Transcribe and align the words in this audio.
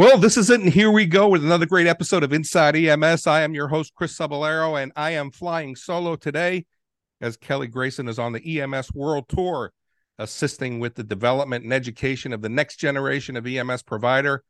Well, 0.00 0.16
this 0.16 0.38
is 0.38 0.48
it, 0.48 0.62
and 0.62 0.72
here 0.72 0.90
we 0.90 1.04
go 1.04 1.28
with 1.28 1.44
another 1.44 1.66
great 1.66 1.86
episode 1.86 2.22
of 2.22 2.32
Inside 2.32 2.74
EMS. 2.74 3.26
I 3.26 3.42
am 3.42 3.52
your 3.52 3.68
host, 3.68 3.92
Chris 3.94 4.16
Cebollero, 4.16 4.82
and 4.82 4.92
I 4.96 5.10
am 5.10 5.30
flying 5.30 5.76
solo 5.76 6.16
today 6.16 6.64
as 7.20 7.36
Kelly 7.36 7.66
Grayson 7.66 8.08
is 8.08 8.18
on 8.18 8.32
the 8.32 8.60
EMS 8.62 8.94
World 8.94 9.28
Tour, 9.28 9.74
assisting 10.18 10.80
with 10.80 10.94
the 10.94 11.04
development 11.04 11.64
and 11.64 11.72
education 11.74 12.32
of 12.32 12.40
the 12.40 12.48
next 12.48 12.76
generation 12.76 13.36
of 13.36 13.46
EMS 13.46 13.82
provider. 13.82 14.42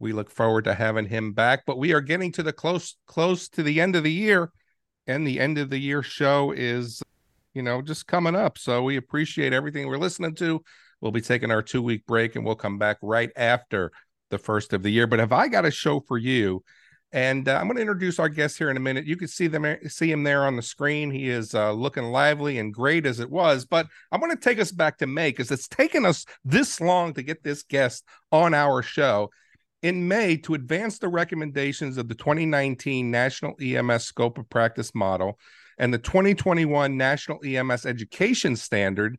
We 0.00 0.12
look 0.12 0.28
forward 0.28 0.64
to 0.64 0.74
having 0.74 1.06
him 1.06 1.34
back, 1.34 1.62
but 1.68 1.78
we 1.78 1.92
are 1.92 2.00
getting 2.00 2.32
to 2.32 2.42
the 2.42 2.52
close 2.52 2.96
close 3.06 3.48
to 3.50 3.62
the 3.62 3.80
end 3.80 3.94
of 3.94 4.02
the 4.02 4.12
year, 4.12 4.50
and 5.06 5.24
the 5.24 5.38
end 5.38 5.56
of 5.56 5.70
the 5.70 5.78
year 5.78 6.02
show 6.02 6.50
is, 6.50 7.00
you 7.54 7.62
know, 7.62 7.80
just 7.80 8.08
coming 8.08 8.34
up. 8.34 8.58
So 8.58 8.82
we 8.82 8.96
appreciate 8.96 9.52
everything 9.52 9.86
we're 9.86 9.98
listening 9.98 10.34
to. 10.34 10.64
We'll 11.00 11.12
be 11.12 11.20
taking 11.20 11.52
our 11.52 11.62
two 11.62 11.80
week 11.80 12.06
break, 12.06 12.34
and 12.34 12.44
we'll 12.44 12.56
come 12.56 12.78
back 12.78 12.96
right 13.02 13.30
after 13.36 13.92
the 14.30 14.38
first 14.38 14.72
of 14.72 14.82
the 14.82 14.90
year. 14.90 15.06
But 15.06 15.18
have 15.18 15.32
I 15.32 15.48
got 15.48 15.64
a 15.64 15.70
show 15.70 16.00
for 16.00 16.18
you? 16.18 16.62
And 17.12 17.48
uh, 17.48 17.56
I'm 17.56 17.66
going 17.66 17.76
to 17.76 17.82
introduce 17.82 18.18
our 18.18 18.28
guest 18.28 18.58
here 18.58 18.68
in 18.68 18.76
a 18.76 18.80
minute. 18.80 19.06
You 19.06 19.16
can 19.16 19.28
see 19.28 19.46
them, 19.46 19.64
see 19.88 20.10
him 20.10 20.24
there 20.24 20.44
on 20.44 20.56
the 20.56 20.62
screen. 20.62 21.10
He 21.10 21.30
is 21.30 21.54
uh, 21.54 21.72
looking 21.72 22.04
lively 22.04 22.58
and 22.58 22.74
great 22.74 23.06
as 23.06 23.20
it 23.20 23.30
was. 23.30 23.64
But 23.64 23.86
I 24.10 24.18
want 24.18 24.32
to 24.32 24.48
take 24.48 24.58
us 24.58 24.72
back 24.72 24.98
to 24.98 25.06
May 25.06 25.30
because 25.30 25.50
it's 25.50 25.68
taken 25.68 26.04
us 26.04 26.26
this 26.44 26.80
long 26.80 27.14
to 27.14 27.22
get 27.22 27.42
this 27.42 27.62
guest 27.62 28.04
on 28.32 28.54
our 28.54 28.82
show. 28.82 29.30
In 29.82 30.08
May, 30.08 30.36
to 30.38 30.54
advance 30.54 30.98
the 30.98 31.08
recommendations 31.08 31.96
of 31.96 32.08
the 32.08 32.14
2019 32.14 33.10
National 33.10 33.54
EMS 33.60 34.04
Scope 34.04 34.38
of 34.38 34.50
Practice 34.50 34.94
Model 34.94 35.38
and 35.78 35.94
the 35.94 35.98
2021 35.98 36.96
National 36.96 37.38
EMS 37.44 37.86
Education 37.86 38.56
Standard, 38.56 39.16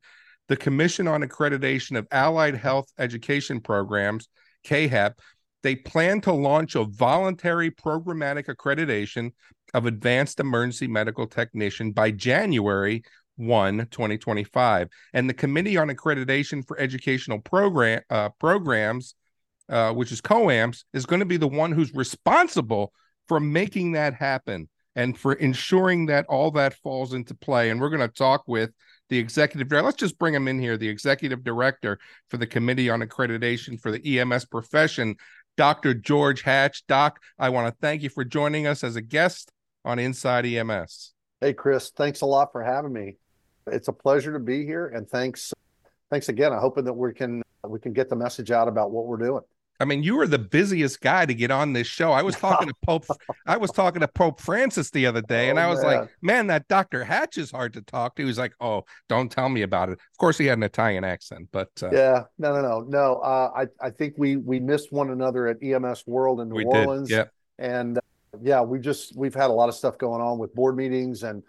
the 0.50 0.58
Commission 0.58 1.08
on 1.08 1.24
Accreditation 1.24 1.98
of 1.98 2.08
Allied 2.12 2.56
Health 2.56 2.92
Education 3.00 3.62
Programs 3.62 4.28
CAAHEP, 4.66 5.14
they 5.64 5.76
plan 5.76 6.22
to 6.22 6.34
launch 6.34 6.76
a 6.76 6.86
voluntary 6.86 7.72
programmatic 7.72 8.46
accreditation 8.46 9.32
of 9.74 9.86
advanced 9.86 10.40
emergency 10.40 10.88
medical 10.88 11.28
technician 11.28 11.92
by 11.92 12.12
January 12.12 13.04
1, 13.38 13.88
2025. 13.92 14.90
And 15.14 15.30
the 15.30 15.34
Committee 15.34 15.78
on 15.78 15.90
Accreditation 15.90 16.66
for 16.66 16.80
Educational 16.80 17.40
Program 17.40 18.02
uh, 18.10 18.30
Programs, 18.40 19.16
uh, 19.70 19.94
which 19.94 20.12
is 20.12 20.22
CoAEMSP, 20.22 20.84
is 20.94 21.06
going 21.06 21.20
to 21.20 21.26
be 21.26 21.38
the 21.38 21.48
one 21.48 21.72
who's 21.72 21.94
responsible 21.94 22.94
for 23.28 23.40
making 23.40 23.94
that 23.94 24.14
happen 24.14 24.70
and 24.96 25.18
for 25.18 25.34
ensuring 25.34 26.08
that 26.08 26.26
all 26.28 26.52
that 26.52 26.74
falls 26.76 27.14
into 27.14 27.36
play. 27.36 27.70
And 27.70 27.80
we're 27.80 27.90
going 27.90 28.02
to 28.02 28.08
talk 28.08 28.44
with 28.48 28.72
the 29.10 29.18
executive 29.18 29.68
director. 29.68 29.86
Let's 29.86 29.98
just 29.98 30.18
bring 30.18 30.34
him 30.34 30.48
in 30.48 30.60
here, 30.60 30.78
the 30.78 30.90
executive 30.90 31.44
director 31.44 32.00
for 32.30 32.38
the 32.38 32.48
Committee 32.48 32.90
on 32.90 33.02
Accreditation 33.02 33.80
for 33.80 33.92
the 33.92 34.20
EMS 34.20 34.46
profession, 34.46 35.16
Dr. 35.56 35.94
George 35.94 36.42
Hatch. 36.42 36.86
Doc, 36.88 37.20
I 37.40 37.50
want 37.50 37.68
to 37.68 37.78
thank 37.82 38.04
you 38.04 38.10
for 38.10 38.24
joining 38.24 38.68
us 38.68 38.84
as 38.84 38.96
a 38.96 39.02
guest 39.02 39.52
on 39.86 40.00
Inside 40.00 40.46
EMS. 40.46 41.14
Hey, 41.42 41.54
Chris, 41.54 41.92
thanks 41.96 42.22
a 42.22 42.26
lot 42.26 42.52
for 42.52 42.64
having 42.64 42.94
me. 42.94 43.18
It's 43.68 43.88
a 43.88 43.94
pleasure 43.94 44.34
to 44.34 44.40
be 44.40 44.66
here, 44.66 44.88
and 44.88 45.08
thanks, 45.08 45.54
thanks 46.10 46.30
again. 46.30 46.54
I'm 46.54 46.60
hoping 46.60 46.86
that 46.86 46.94
we 46.94 47.14
can 47.14 47.44
we 47.68 47.80
can 47.80 47.92
get 47.92 48.10
the 48.10 48.16
message 48.16 48.50
out 48.50 48.68
about 48.68 48.92
what 48.92 49.06
we're 49.06 49.18
doing. 49.18 49.44
I 49.80 49.86
mean, 49.86 50.02
you 50.02 50.16
were 50.16 50.28
the 50.28 50.40
busiest 50.40 51.02
guy 51.02 51.26
to 51.26 51.34
get 51.34 51.52
on 51.52 51.74
this 51.74 51.88
show. 51.88 52.12
I 52.12 52.22
was 52.22 52.36
talking 52.40 52.68
to 52.68 52.74
Pope, 52.86 53.06
I 53.46 53.58
was 53.58 53.72
talking 53.72 54.02
to 54.02 54.08
Pope 54.08 54.40
Francis 54.40 54.90
the 54.90 55.06
other 55.06 55.22
day, 55.22 55.50
and 55.50 55.60
oh, 55.60 55.64
I 55.64 55.68
was 55.68 55.82
man. 55.82 56.00
like, 56.00 56.10
"Man, 56.22 56.48
that 56.48 56.68
Doctor 56.68 57.04
Hatch 57.04 57.38
is 57.38 57.52
hard 57.52 57.74
to 57.74 57.82
talk 57.82 58.16
to." 58.16 58.22
He 58.24 58.28
was 58.28 58.38
like, 58.38 58.54
"Oh, 58.60 58.86
don't 59.08 59.32
tell 59.32 59.50
me 59.50 59.62
about 59.62 59.90
it." 59.90 59.94
Of 59.94 60.18
course, 60.18 60.38
he 60.38 60.46
had 60.46 60.58
an 60.58 60.64
Italian 60.64 61.04
accent, 61.04 61.50
but 61.52 61.70
uh, 61.82 61.90
yeah, 61.92 62.24
no, 62.38 62.54
no, 62.54 62.62
no, 62.62 62.80
no. 62.82 63.16
Uh, 63.18 63.52
I 63.56 63.86
I 63.86 63.90
think 63.90 64.16
we 64.18 64.38
we 64.38 64.60
missed 64.60 64.92
one 64.92 65.12
another 65.12 65.48
at 65.48 65.62
EMS 65.62 66.06
World 66.08 66.42
in 66.42 66.50
New 66.50 66.64
Orleans. 66.64 67.10
Did. 67.10 67.16
Yeah, 67.16 67.26
and 67.60 67.98
uh, 67.98 68.02
yeah, 68.42 68.62
we 68.62 68.80
just 68.80 69.16
we've 69.16 69.36
had 69.36 69.50
a 69.50 69.54
lot 69.54 69.70
of 69.70 69.76
stuff 69.76 69.98
going 69.98 70.22
on 70.22 70.38
with 70.38 70.54
board 70.56 70.76
meetings 70.76 71.24
and 71.24 71.44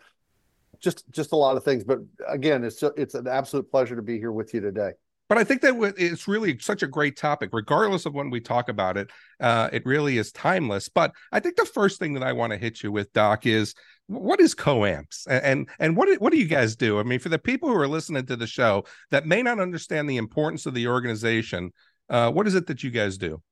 just 0.81 1.11
just 1.11 1.33
a 1.33 1.37
lot 1.37 1.57
of 1.57 1.65
things. 1.65 1.85
But 1.85 2.01
again, 2.27 2.65
it's 2.65 2.83
it's 2.83 3.15
an 3.15 3.27
absolute 3.27 3.71
pleasure 3.71 3.97
to 3.97 4.03
be 4.03 4.19
here 4.19 4.33
with 4.33 4.53
you 4.53 4.61
today 4.61 4.93
but 5.29 5.37
I 5.37 5.45
think 5.45 5.61
that 5.61 5.95
it's 5.99 6.27
really 6.27 6.59
such 6.59 6.83
a 6.83 6.87
great 6.87 7.17
topic, 7.17 7.51
regardless 7.53 8.07
of 8.07 8.15
when 8.15 8.31
we 8.31 8.41
talk 8.41 8.69
about 8.69 8.97
it. 8.97 9.11
Uh, 9.39 9.69
it 9.73 9.85
really 9.85 10.17
is 10.17 10.33
timeless. 10.33 10.89
But 10.89 11.13
I 11.33 11.41
think 11.41 11.57
the 11.57 11.67
first 11.67 11.99
thing 11.99 12.15
that 12.15 12.23
I 12.23 12.33
want 12.33 12.53
to 12.53 12.59
hit 12.59 12.83
you 12.83 12.91
with, 12.91 13.13
Doc, 13.13 13.45
is 13.45 13.75
what 14.07 14.41
is 14.41 14.55
CoAEMSP 14.55 15.27
and 15.29 15.69
and 15.79 15.97
what 15.97 16.09
what 16.21 16.33
do 16.33 16.39
you 16.39 16.47
guys 16.47 16.77
do? 16.77 16.99
I 16.99 17.03
mean, 17.03 17.19
for 17.19 17.29
the 17.29 17.39
people 17.39 17.69
who 17.69 17.77
are 17.77 17.87
listening 17.87 18.25
to 18.27 18.37
the 18.37 18.47
show 18.47 18.85
that 19.11 19.27
may 19.27 19.43
not 19.43 19.61
understand 19.61 20.09
the 20.09 20.17
importance 20.17 20.65
of 20.65 20.73
the 20.73 20.89
organization, 20.89 21.73
uh, 22.09 22.33
what 22.33 22.47
is 22.47 22.55
it 22.55 22.67
that 22.69 22.83
you 22.83 22.91
guys 22.91 23.19
do? 23.19 23.43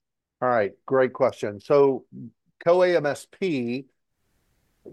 All 0.40 0.48
right, 0.48 0.72
great 0.86 1.12
question. 1.12 1.60
So 1.60 2.04
CoAEMSP, 2.66 3.84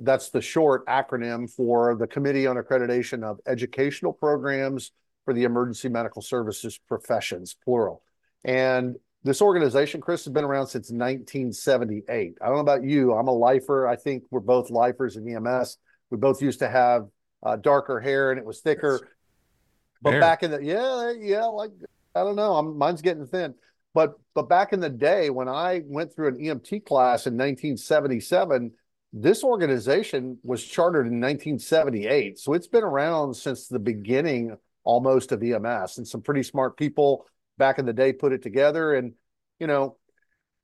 that's 0.02 0.32
the 0.32 0.42
short 0.42 0.86
acronym 0.88 1.50
for 1.50 1.96
the 1.96 2.08
Committee 2.08 2.46
on 2.46 2.58
Accreditation 2.58 3.24
of 3.24 3.40
Educational 3.48 4.12
Programs 4.12 4.92
for 5.26 5.34
the 5.34 5.44
emergency 5.44 5.90
medical 5.90 6.22
services 6.22 6.80
professions, 6.88 7.56
plural. 7.64 8.04
And 8.44 8.96
this 9.24 9.42
organization, 9.42 10.02
Chris, 10.02 10.26
has 10.26 10.34
been 10.34 10.44
around 10.44 10.68
since 10.68 10.92
1978. 10.92 12.38
I 12.42 12.46
don't 12.46 12.56
know 12.56 12.60
about 12.60 12.84
you. 12.84 13.14
I'm 13.14 13.28
a 13.28 13.34
lifer. 13.34 13.88
I 13.88 13.96
think 13.96 14.24
we're 14.32 14.42
both 14.42 14.70
lifers 14.70 15.16
in 15.16 15.28
EMS. 15.28 15.78
We 16.10 16.18
both 16.18 16.42
used 16.42 16.60
to 16.60 16.68
have 16.68 17.08
uh, 17.42 17.56
darker 17.56 18.00
hair 18.00 18.32
and 18.32 18.40
it 18.40 18.46
was 18.46 18.60
thicker. 18.60 19.10
But 20.02 20.12
hair. 20.12 20.22
back 20.22 20.44
in 20.44 20.52
the 20.52 20.62
yeah, 20.62 21.14
yeah, 21.18 21.46
like 21.46 21.72
I 22.14 22.24
don't 22.24 22.36
know. 22.36 22.56
I'm, 22.56 22.78
mine's 22.78 23.02
getting 23.02 23.26
thin. 23.26 23.56
But 23.94 24.14
but 24.36 24.50
back 24.50 24.74
in 24.74 24.80
the 24.80 24.90
day 24.90 25.30
when 25.30 25.48
I 25.48 25.82
went 25.86 26.14
through 26.14 26.30
an 26.30 26.38
EMT 26.38 26.86
class 26.86 27.26
in 27.26 27.34
1977, 27.34 28.72
this 29.14 29.44
organization 29.44 30.38
was 30.44 30.64
chartered 30.64 31.06
in 31.06 31.22
1978. 31.22 32.40
So 32.40 32.54
it's 32.54 32.68
been 32.68 32.84
around 32.84 33.36
since 33.36 33.68
the 33.68 33.80
beginning 33.80 34.58
almost 34.84 35.32
of 35.32 35.44
EMS. 35.44 35.98
And 35.98 36.08
some 36.08 36.22
pretty 36.22 36.44
smart 36.44 36.78
people 36.78 37.26
back 37.58 37.80
in 37.80 37.86
the 37.86 37.94
day 37.94 38.14
put 38.14 38.34
it 38.34 38.42
together. 38.42 38.94
And, 38.94 39.14
you 39.60 39.68
know, 39.68 39.98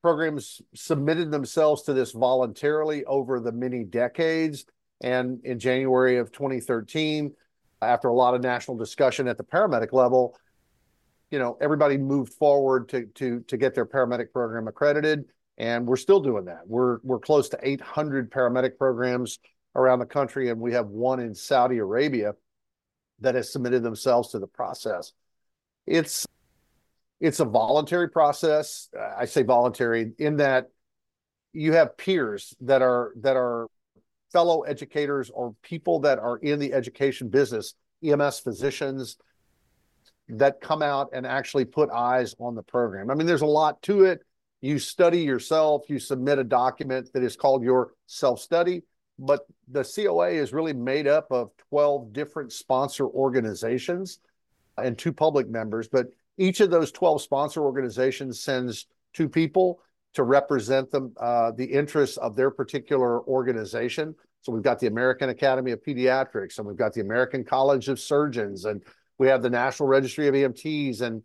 programs 0.02 0.62
submitted 0.75 1.31
themselves 1.31 1.84
to 1.84 1.94
this 1.94 2.12
voluntarily 2.12 3.06
over 3.06 3.40
the 3.40 3.52
many 3.52 3.84
decades. 3.84 4.66
And 5.02 5.40
in 5.44 5.59
January 5.59 6.18
of 6.18 6.31
2013, 6.31 7.34
after 7.81 8.09
a 8.09 8.13
lot 8.13 8.35
of 8.35 8.41
national 8.41 8.78
discussion 8.78 9.28
at 9.28 9.38
the 9.38 9.44
paramedic 9.44 9.94
level, 9.94 10.38
you 11.31 11.40
know, 11.40 11.57
everybody 11.62 11.97
moved 11.97 12.34
forward 12.34 12.90
to 12.90 13.06
to 13.16 13.41
to 13.41 13.57
get 13.57 13.75
their 13.75 13.86
paramedic 13.86 14.31
program 14.34 14.68
accredited, 14.68 15.25
and 15.57 15.86
we're 15.88 15.96
still 15.96 16.19
doing 16.19 16.46
that. 16.46 16.62
We're 16.66 17.00
we're 17.03 17.19
close 17.19 17.50
to 17.50 17.59
800 17.62 18.31
paramedic 18.31 18.78
programs 18.78 19.40
around 19.75 20.00
the 20.00 20.06
country, 20.06 20.50
and 20.50 20.59
we 20.59 20.74
have 20.74 20.88
one 20.88 21.19
in 21.19 21.36
Saudi 21.36 21.78
Arabia 21.78 22.34
that 23.22 23.35
has 23.35 23.52
submitted 23.52 23.84
themselves 23.84 24.30
to 24.30 24.40
the 24.40 24.47
process. 24.47 25.13
It's 25.85 26.25
it's 27.19 27.40
a 27.40 27.46
voluntary 27.46 28.09
process. 28.09 28.90
I 29.18 29.25
say 29.25 29.44
voluntary 29.44 30.13
in 30.19 30.38
that 30.38 30.69
you 31.53 31.74
have 31.74 31.97
peers 31.97 32.56
that 32.62 32.81
are 32.81 33.13
that 33.18 33.35
are 33.35 33.68
fellow 34.31 34.62
educators 34.62 35.30
or 35.31 35.56
people 35.63 36.00
that 36.02 36.19
are 36.19 36.38
in 36.38 36.59
the 36.59 36.74
education 36.74 37.30
business, 37.30 37.74
EMS 38.03 38.40
physicians 38.40 39.18
that 40.30 40.62
come 40.62 40.84
out 40.84 41.09
and 41.13 41.25
actually 41.25 41.66
put 41.66 41.90
eyes 41.90 42.36
on 42.40 42.53
the 42.53 42.62
program. 42.62 43.09
I 43.09 43.16
mean, 43.16 43.25
there's 43.25 43.41
a 43.41 43.47
lot 43.47 43.81
to 43.84 44.03
it. 44.03 44.22
You 44.62 44.78
study 44.78 45.22
yourself, 45.22 45.89
you 45.89 46.00
submit 46.00 46.38
a 46.38 46.44
document 46.44 47.10
that 47.13 47.24
is 47.24 47.36
called 47.36 47.63
your 47.63 47.94
self 48.06 48.39
study 48.39 48.83
but 49.19 49.45
the 49.68 49.83
COA 49.83 50.30
is 50.30 50.54
really 50.54 50.74
made 50.74 51.07
up 51.07 51.31
of 51.31 51.51
12 51.69 52.13
different 52.13 52.51
sponsor 52.51 53.06
organizations 53.06 54.19
and 54.77 54.98
two 54.98 55.12
public 55.12 55.50
members. 55.50 55.88
But 55.88 56.07
each 56.38 56.62
of 56.62 56.71
those 56.71 56.92
12 56.92 57.21
sponsor 57.21 57.62
organizations 57.62 58.42
sends 58.42 58.88
two 59.13 59.27
people 59.27 59.81
to 60.13 60.24
represent 60.24 60.89
them, 60.89 61.13
uh, 61.19 61.51
the 61.51 61.66
interests 61.66 62.18
of 62.18 62.36
their 62.36 62.50
particular 62.50 63.21
organization. 63.24 64.16
So 64.42 64.54
we've 64.54 64.63
got 64.63 64.80
the 64.80 64.88
American 64.88 65.30
Academy 65.30 65.72
of 65.72 65.83
Pediatrics, 65.83 66.57
and 66.57 66.65
we've 66.65 66.77
got 66.77 66.94
the 66.94 67.01
American 67.01 67.44
College 67.44 67.89
of 67.89 68.00
Surgeons, 68.00 68.65
and 68.65 68.81
we 69.18 69.27
have 69.27 69.44
the 69.44 69.50
National 69.50 69.89
Registry 69.89 70.27
of 70.27 70.33
EMTs, 70.33 71.01
and 71.01 71.22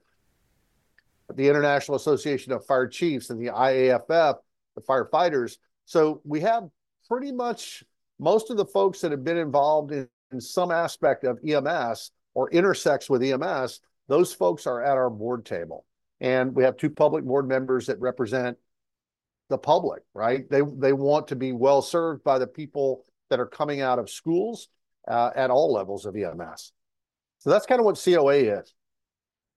the 1.35 1.49
International 1.49 1.97
Association 1.97 2.52
of 2.52 2.67
Fire 2.67 2.88
Chiefs, 2.88 3.31
and 3.31 3.40
the 3.40 3.52
IAFF, 3.52 4.37
the 4.75 4.82
firefighters. 4.82 5.58
So 5.87 6.20
we 6.25 6.40
have 6.40 6.69
pretty 7.08 7.32
much 7.32 7.84
most 8.18 8.50
of 8.50 8.56
the 8.56 8.66
folks 8.66 9.00
that 9.00 9.10
have 9.10 9.24
been 9.24 9.36
involved 9.36 9.92
in, 9.92 10.08
in 10.32 10.40
some 10.40 10.70
aspect 10.70 11.24
of 11.24 11.38
EMS 11.46 12.10
or 12.34 12.50
intersects 12.50 13.08
with 13.08 13.22
EMS, 13.22 13.80
those 14.08 14.32
folks 14.32 14.66
are 14.66 14.82
at 14.82 14.96
our 14.96 15.10
board 15.10 15.44
table. 15.44 15.84
And 16.20 16.54
we 16.54 16.64
have 16.64 16.76
two 16.76 16.90
public 16.90 17.24
board 17.24 17.48
members 17.48 17.86
that 17.86 18.00
represent 18.00 18.56
the 19.48 19.58
public, 19.58 20.02
right? 20.14 20.48
They 20.48 20.62
they 20.78 20.92
want 20.92 21.28
to 21.28 21.36
be 21.36 21.52
well 21.52 21.82
served 21.82 22.24
by 22.24 22.38
the 22.38 22.46
people 22.46 23.04
that 23.30 23.40
are 23.40 23.46
coming 23.46 23.80
out 23.80 23.98
of 23.98 24.08
schools 24.08 24.68
uh, 25.06 25.30
at 25.34 25.50
all 25.50 25.72
levels 25.72 26.06
of 26.06 26.16
EMS. 26.16 26.72
So 27.38 27.50
that's 27.50 27.66
kind 27.66 27.78
of 27.80 27.84
what 27.84 28.00
COA 28.02 28.36
is. 28.36 28.74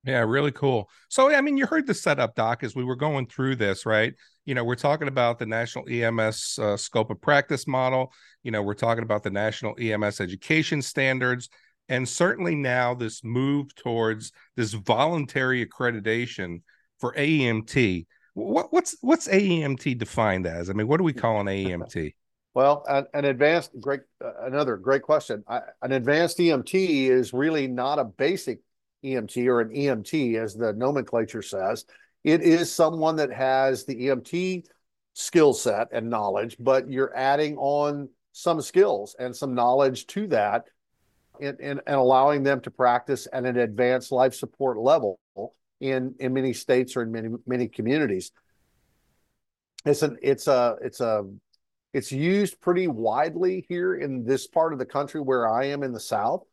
Yeah, 0.03 0.19
really 0.19 0.51
cool. 0.51 0.89
So, 1.09 1.33
I 1.33 1.41
mean, 1.41 1.57
you 1.57 1.65
heard 1.65 1.85
the 1.85 1.94
setup, 1.94 2.35
Doc, 2.35 2.63
as 2.63 2.75
we 2.75 2.83
were 2.83 2.95
going 2.95 3.27
through 3.27 3.57
this, 3.57 3.85
right? 3.85 4.13
You 4.45 4.55
know, 4.55 4.63
we're 4.63 4.75
talking 4.75 5.09
about 5.09 5.38
the 5.38 5.45
National 5.45 5.85
EMS 5.89 6.59
uh, 6.59 6.77
scope 6.77 7.09
of 7.09 7.19
practice 7.19 7.67
model. 7.67 8.13
You 8.44 8.51
know, 8.51 8.61
we're 8.61 8.73
talking 8.73 9.03
about 9.03 9.23
the 9.23 9.31
National 9.31 9.75
EMS 9.79 10.21
education 10.21 10.81
standards. 10.81 11.49
And 11.89 12.07
certainly 12.07 12.55
now, 12.55 12.94
this 12.94 13.23
move 13.23 13.73
towards 13.75 14.31
this 14.55 14.73
voluntary 14.73 15.65
accreditation 15.65 16.61
for 16.99 17.13
AEMT. 17.13 18.05
What, 18.33 18.71
what's 18.71 18.95
what's 19.01 19.27
AEMT 19.27 19.97
defined 19.97 20.45
as? 20.45 20.69
I 20.69 20.73
mean, 20.73 20.88
what 20.88 20.97
do 20.97 21.03
we 21.03 21.13
call 21.13 21.39
an 21.39 21.47
AEMT? 21.47 22.13
Well, 22.53 22.83
an, 22.88 23.05
an 23.13 23.25
advanced 23.25 23.71
great 23.79 24.01
uh, 24.23 24.31
another 24.41 24.77
great 24.77 25.01
question. 25.01 25.44
I, 25.47 25.61
an 25.81 25.91
advanced 25.91 26.38
EMT 26.38 27.09
is 27.09 27.33
really 27.33 27.67
not 27.67 27.99
a 27.99 28.05
basic 28.05 28.59
EMT 29.03 29.47
or 29.47 29.61
an 29.61 29.69
EMT, 29.69 30.35
as 30.35 30.55
the 30.55 30.73
nomenclature 30.73 31.41
says. 31.41 31.85
It 32.23 32.41
is 32.41 32.71
someone 32.71 33.15
that 33.17 33.31
has 33.31 33.85
the 33.85 33.95
EMT 33.95 34.65
skill 35.13 35.53
set 35.53 35.88
and 35.91 36.09
knowledge, 36.09 36.57
but 36.59 36.89
you're 36.91 37.15
adding 37.15 37.57
on 37.57 38.09
some 38.33 38.61
skills 38.61 39.15
and 39.17 39.35
some 39.35 39.55
knowledge 39.55 40.05
to 40.07 40.27
that 40.27 40.65
and, 41.41 41.59
and, 41.59 41.81
allowing 41.88 42.44
them 42.44 42.61
to 42.61 42.71
practice 42.71 43.27
at 43.33 43.45
an 43.45 43.57
advanced 43.57 44.11
life 44.11 44.35
support 44.35 44.77
level 44.77 45.19
in, 45.79 46.13
in 46.19 46.33
many 46.33 46.53
states 46.53 46.95
or 46.95 47.03
in 47.03 47.11
many, 47.11 47.29
many 47.45 47.67
communities. 47.67 48.31
It's 49.85 50.01
an, 50.01 50.17
it's 50.21 50.47
a, 50.47 50.75
it's 50.81 50.99
a, 50.99 51.25
it's 51.94 52.11
used 52.11 52.59
pretty 52.61 52.88
widely 52.88 53.65
here 53.69 53.95
in 53.95 54.23
this 54.23 54.47
part 54.47 54.73
of 54.73 54.79
the 54.79 54.85
country 54.85 55.21
where 55.21 55.49
I 55.49 55.65
am 55.65 55.81
in 55.81 55.94
the 55.94 55.99
South. 55.99 56.44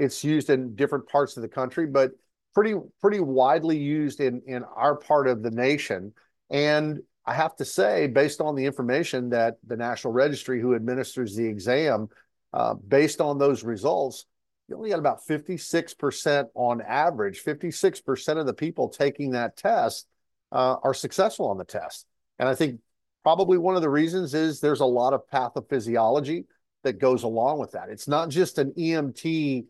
It's 0.00 0.24
used 0.24 0.50
in 0.50 0.74
different 0.74 1.08
parts 1.08 1.36
of 1.36 1.42
the 1.42 1.48
country, 1.48 1.86
but 1.86 2.12
pretty 2.54 2.74
pretty 3.00 3.20
widely 3.20 3.76
used 3.76 4.20
in 4.20 4.42
in 4.46 4.64
our 4.64 4.96
part 4.96 5.28
of 5.28 5.42
the 5.42 5.50
nation. 5.50 6.12
And 6.50 7.00
I 7.26 7.34
have 7.34 7.56
to 7.56 7.64
say, 7.64 8.06
based 8.06 8.40
on 8.40 8.54
the 8.54 8.66
information 8.66 9.30
that 9.30 9.56
the 9.66 9.76
National 9.76 10.12
Registry, 10.12 10.60
who 10.60 10.74
administers 10.74 11.34
the 11.34 11.46
exam, 11.46 12.08
uh, 12.52 12.74
based 12.74 13.20
on 13.20 13.38
those 13.38 13.64
results, 13.64 14.26
you 14.68 14.76
only 14.76 14.90
got 14.90 14.98
about 14.98 15.26
56% 15.26 16.46
on 16.54 16.82
average. 16.82 17.42
56% 17.42 18.36
of 18.38 18.46
the 18.46 18.54
people 18.54 18.88
taking 18.88 19.30
that 19.30 19.56
test 19.56 20.06
uh, 20.52 20.76
are 20.82 20.94
successful 20.94 21.48
on 21.48 21.58
the 21.58 21.64
test. 21.64 22.06
And 22.38 22.48
I 22.48 22.54
think 22.54 22.80
probably 23.22 23.58
one 23.58 23.76
of 23.76 23.82
the 23.82 23.90
reasons 23.90 24.34
is 24.34 24.60
there's 24.60 24.80
a 24.80 24.86
lot 24.86 25.14
of 25.14 25.28
pathophysiology 25.32 26.44
that 26.82 26.98
goes 26.98 27.22
along 27.22 27.58
with 27.58 27.72
that. 27.72 27.88
It's 27.88 28.08
not 28.08 28.28
just 28.28 28.58
an 28.58 28.72
EMT 28.72 29.64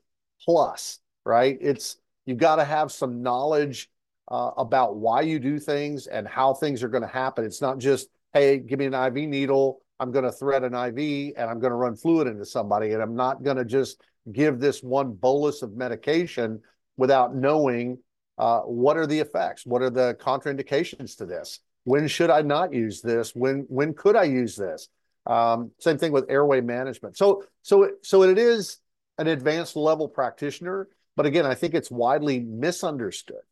plus, 0.44 0.98
right? 1.24 1.58
It's 1.60 1.96
you've 2.26 2.38
got 2.38 2.56
to 2.56 2.64
have 2.64 2.90
some 2.92 3.22
knowledge 3.22 3.90
uh, 4.30 4.50
about 4.56 4.96
why 4.96 5.20
you 5.20 5.38
do 5.38 5.58
things 5.58 6.06
and 6.06 6.26
how 6.26 6.54
things 6.54 6.82
are 6.82 6.88
going 6.88 7.02
to 7.02 7.08
happen. 7.08 7.44
It's 7.44 7.60
not 7.60 7.78
just, 7.78 8.08
hey, 8.32 8.58
give 8.58 8.78
me 8.78 8.86
an 8.86 8.94
IV 8.94 9.28
needle. 9.28 9.80
I'm 10.00 10.10
going 10.10 10.24
to 10.24 10.32
thread 10.32 10.64
an 10.64 10.74
IV 10.74 11.34
and 11.36 11.50
I'm 11.50 11.60
going 11.60 11.70
to 11.70 11.76
run 11.76 11.94
fluid 11.94 12.26
into 12.26 12.44
somebody. 12.44 12.92
And 12.92 13.02
I'm 13.02 13.14
not 13.14 13.42
going 13.42 13.56
to 13.56 13.64
just 13.64 14.00
give 14.32 14.58
this 14.58 14.82
one 14.82 15.12
bolus 15.12 15.62
of 15.62 15.74
medication 15.74 16.60
without 16.96 17.34
knowing 17.34 17.98
uh, 18.38 18.60
what 18.60 18.96
are 18.96 19.06
the 19.06 19.18
effects? 19.18 19.64
What 19.64 19.82
are 19.82 19.90
the 19.90 20.16
contraindications 20.20 21.16
to 21.18 21.26
this? 21.26 21.60
When 21.84 22.08
should 22.08 22.30
I 22.30 22.42
not 22.42 22.72
use 22.72 23.02
this? 23.02 23.34
When 23.34 23.66
when 23.68 23.94
could 23.94 24.16
I 24.16 24.24
use 24.24 24.56
this? 24.56 24.88
Um, 25.26 25.70
same 25.78 25.98
thing 25.98 26.12
with 26.12 26.26
airway 26.28 26.60
management. 26.60 27.16
So 27.16 27.44
so 27.62 27.90
so 28.02 28.22
it 28.22 28.38
is 28.38 28.78
an 29.18 29.26
advanced 29.26 29.76
level 29.76 30.08
practitioner. 30.08 30.88
But 31.16 31.26
again, 31.26 31.46
I 31.46 31.54
think 31.54 31.74
it's 31.74 31.90
widely 31.90 32.40
misunderstood. 32.40 33.42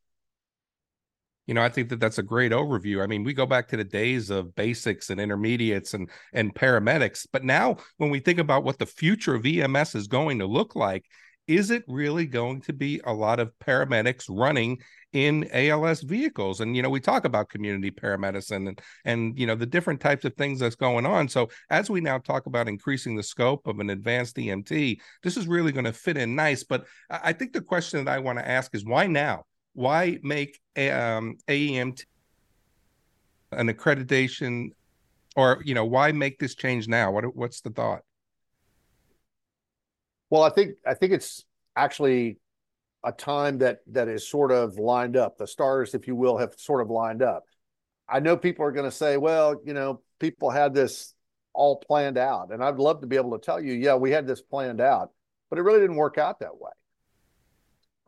You 1.46 1.54
know, 1.54 1.62
I 1.62 1.68
think 1.68 1.88
that 1.88 1.98
that's 1.98 2.18
a 2.18 2.22
great 2.22 2.52
overview. 2.52 3.02
I 3.02 3.06
mean, 3.06 3.24
we 3.24 3.34
go 3.34 3.46
back 3.46 3.68
to 3.68 3.76
the 3.76 3.84
days 3.84 4.30
of 4.30 4.54
basics 4.54 5.10
and 5.10 5.20
intermediates 5.20 5.92
and 5.92 6.08
and 6.32 6.54
paramedics, 6.54 7.26
but 7.32 7.44
now 7.44 7.78
when 7.96 8.10
we 8.10 8.20
think 8.20 8.38
about 8.38 8.62
what 8.64 8.78
the 8.78 8.86
future 8.86 9.34
of 9.34 9.44
EMS 9.44 9.96
is 9.96 10.06
going 10.06 10.38
to 10.38 10.46
look 10.46 10.76
like, 10.76 11.04
is 11.48 11.70
it 11.70 11.84
really 11.88 12.26
going 12.26 12.60
to 12.62 12.72
be 12.72 13.00
a 13.04 13.12
lot 13.12 13.40
of 13.40 13.52
paramedics 13.58 14.26
running 14.28 14.78
in 15.12 15.48
ALS 15.52 16.02
vehicles? 16.02 16.60
And 16.60 16.76
you 16.76 16.82
know, 16.82 16.90
we 16.90 17.00
talk 17.00 17.24
about 17.24 17.48
community 17.48 17.90
paramedicine 17.90 18.68
and 18.68 18.80
and 19.04 19.38
you 19.38 19.46
know 19.46 19.54
the 19.54 19.66
different 19.66 20.00
types 20.00 20.24
of 20.24 20.34
things 20.34 20.60
that's 20.60 20.74
going 20.74 21.06
on. 21.06 21.28
So 21.28 21.48
as 21.70 21.90
we 21.90 22.00
now 22.00 22.18
talk 22.18 22.46
about 22.46 22.68
increasing 22.68 23.16
the 23.16 23.22
scope 23.22 23.66
of 23.66 23.80
an 23.80 23.90
advanced 23.90 24.36
EMT, 24.36 24.98
this 25.22 25.36
is 25.36 25.46
really 25.46 25.72
going 25.72 25.84
to 25.84 25.92
fit 25.92 26.16
in 26.16 26.34
nice. 26.34 26.64
But 26.64 26.86
I 27.10 27.32
think 27.32 27.52
the 27.52 27.60
question 27.60 28.04
that 28.04 28.12
I 28.12 28.18
want 28.18 28.38
to 28.38 28.48
ask 28.48 28.74
is 28.74 28.84
why 28.84 29.06
now? 29.06 29.44
Why 29.74 30.18
make 30.22 30.60
um, 30.76 31.38
AEMT 31.48 32.04
an 33.52 33.68
accreditation, 33.68 34.70
or 35.36 35.62
you 35.64 35.74
know, 35.74 35.84
why 35.84 36.12
make 36.12 36.38
this 36.38 36.54
change 36.54 36.88
now? 36.88 37.10
What 37.10 37.36
what's 37.36 37.60
the 37.60 37.70
thought? 37.70 38.02
Well, 40.30 40.42
I 40.42 40.50
think 40.50 40.76
I 40.86 40.94
think 40.94 41.12
it's 41.12 41.44
actually 41.76 42.38
a 43.04 43.12
time 43.12 43.58
that 43.58 43.80
that 43.88 44.08
is 44.08 44.28
sort 44.28 44.52
of 44.52 44.78
lined 44.78 45.16
up. 45.16 45.38
The 45.38 45.46
stars, 45.46 45.94
if 45.94 46.06
you 46.06 46.14
will, 46.14 46.38
have 46.38 46.54
sort 46.56 46.80
of 46.80 46.90
lined 46.90 47.22
up. 47.22 47.44
I 48.08 48.20
know 48.20 48.36
people 48.36 48.64
are 48.64 48.72
going 48.72 48.88
to 48.88 48.96
say, 48.96 49.16
well, 49.16 49.60
you 49.64 49.74
know, 49.74 50.02
people 50.20 50.50
had 50.50 50.74
this 50.74 51.14
all 51.54 51.76
planned 51.76 52.18
out. 52.18 52.52
And 52.52 52.62
I'd 52.62 52.76
love 52.76 53.00
to 53.00 53.06
be 53.06 53.16
able 53.16 53.38
to 53.38 53.44
tell 53.44 53.60
you, 53.60 53.72
yeah, 53.72 53.94
we 53.94 54.10
had 54.10 54.26
this 54.26 54.40
planned 54.40 54.80
out, 54.80 55.10
but 55.50 55.58
it 55.58 55.62
really 55.62 55.80
didn't 55.80 55.96
work 55.96 56.18
out 56.18 56.40
that 56.40 56.56
way. 56.56 56.70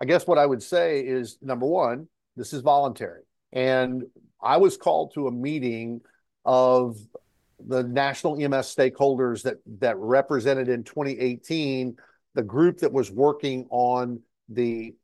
I 0.00 0.04
guess 0.04 0.26
what 0.26 0.38
I 0.38 0.46
would 0.46 0.62
say 0.62 1.00
is 1.00 1.38
number 1.40 1.66
one, 1.66 2.08
this 2.36 2.52
is 2.52 2.62
voluntary. 2.62 3.22
And 3.52 4.04
I 4.42 4.56
was 4.56 4.76
called 4.76 5.14
to 5.14 5.28
a 5.28 5.32
meeting 5.32 6.00
of 6.44 6.96
the 7.66 7.82
national 7.82 8.42
EMS 8.42 8.74
stakeholders 8.74 9.42
that 9.42 9.56
that 9.78 9.96
represented 9.96 10.68
in 10.68 10.82
2018 10.82 11.96
the 12.34 12.42
group 12.42 12.78
that 12.78 12.92
was 12.92 13.10
working 13.10 13.66
on 13.70 14.20
the 14.48 14.94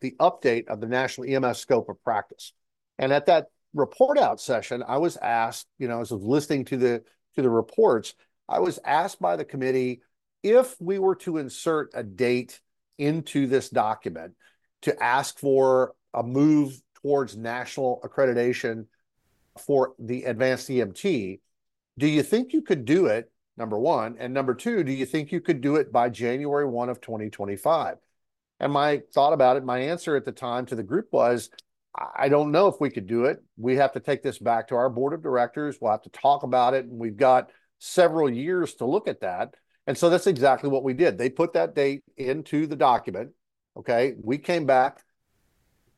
the 0.00 0.14
update 0.18 0.68
of 0.68 0.80
the 0.80 0.86
national 0.86 1.28
EMS 1.28 1.58
scope 1.58 1.88
of 1.88 2.02
practice. 2.02 2.54
And 2.98 3.12
at 3.12 3.26
that 3.26 3.46
report 3.74 4.18
out 4.18 4.40
session, 4.40 4.82
I 4.86 4.96
was 4.96 5.18
asked, 5.18 5.66
you 5.78 5.88
know, 5.88 6.00
as 6.00 6.10
I 6.10 6.14
was 6.14 6.24
listening 6.24 6.64
to 6.66 6.76
the 6.76 7.02
to 7.36 7.42
the 7.42 7.50
reports, 7.50 8.14
I 8.48 8.60
was 8.60 8.78
asked 8.84 9.20
by 9.20 9.36
the 9.36 9.44
committee 9.44 10.02
if 10.42 10.74
we 10.80 10.98
were 10.98 11.16
to 11.16 11.36
insert 11.36 11.90
a 11.94 12.02
date 12.02 12.60
into 12.98 13.46
this 13.46 13.68
document 13.68 14.34
to 14.82 15.02
ask 15.02 15.38
for 15.38 15.94
a 16.14 16.22
move 16.22 16.80
towards 17.02 17.36
national 17.36 18.00
accreditation 18.04 18.86
for 19.58 19.94
the 19.98 20.24
advanced 20.24 20.68
EMT, 20.68 21.40
do 21.98 22.06
you 22.06 22.22
think 22.22 22.52
you 22.52 22.62
could 22.62 22.84
do 22.84 23.06
it 23.06 23.30
number 23.60 23.78
one. 23.78 24.16
And 24.18 24.34
number 24.34 24.54
two, 24.54 24.82
do 24.82 24.90
you 24.90 25.06
think 25.06 25.30
you 25.30 25.40
could 25.40 25.60
do 25.60 25.76
it 25.76 25.92
by 25.92 26.08
January 26.08 26.66
1 26.66 26.88
of 26.88 27.00
2025? 27.00 27.98
And 28.60 28.72
my 28.72 29.00
thought 29.14 29.32
about 29.32 29.56
it, 29.56 29.64
my 29.64 29.78
answer 29.78 30.14
at 30.16 30.24
the 30.24 30.32
time 30.32 30.66
to 30.66 30.76
the 30.76 30.82
group 30.82 31.08
was, 31.10 31.50
I 31.94 32.28
don't 32.28 32.52
know 32.52 32.68
if 32.68 32.76
we 32.78 32.90
could 32.90 33.06
do 33.06 33.24
it. 33.24 33.42
We 33.56 33.76
have 33.76 33.92
to 33.94 34.00
take 34.00 34.22
this 34.22 34.38
back 34.38 34.68
to 34.68 34.76
our 34.76 34.88
board 34.88 35.12
of 35.12 35.22
directors. 35.22 35.78
We'll 35.80 35.90
have 35.90 36.02
to 36.02 36.10
talk 36.10 36.44
about 36.44 36.74
it. 36.74 36.84
And 36.84 36.98
we've 36.98 37.16
got 37.16 37.50
several 37.78 38.30
years 38.30 38.74
to 38.76 38.84
look 38.84 39.08
at 39.08 39.22
that. 39.22 39.54
And 39.86 39.98
so 39.98 40.08
that's 40.08 40.28
exactly 40.28 40.70
what 40.70 40.84
we 40.84 40.94
did. 40.94 41.18
They 41.18 41.30
put 41.30 41.54
that 41.54 41.74
date 41.74 42.04
into 42.16 42.66
the 42.66 42.76
document. 42.76 43.30
Okay. 43.76 44.14
We 44.22 44.38
came 44.38 44.66
back, 44.66 45.02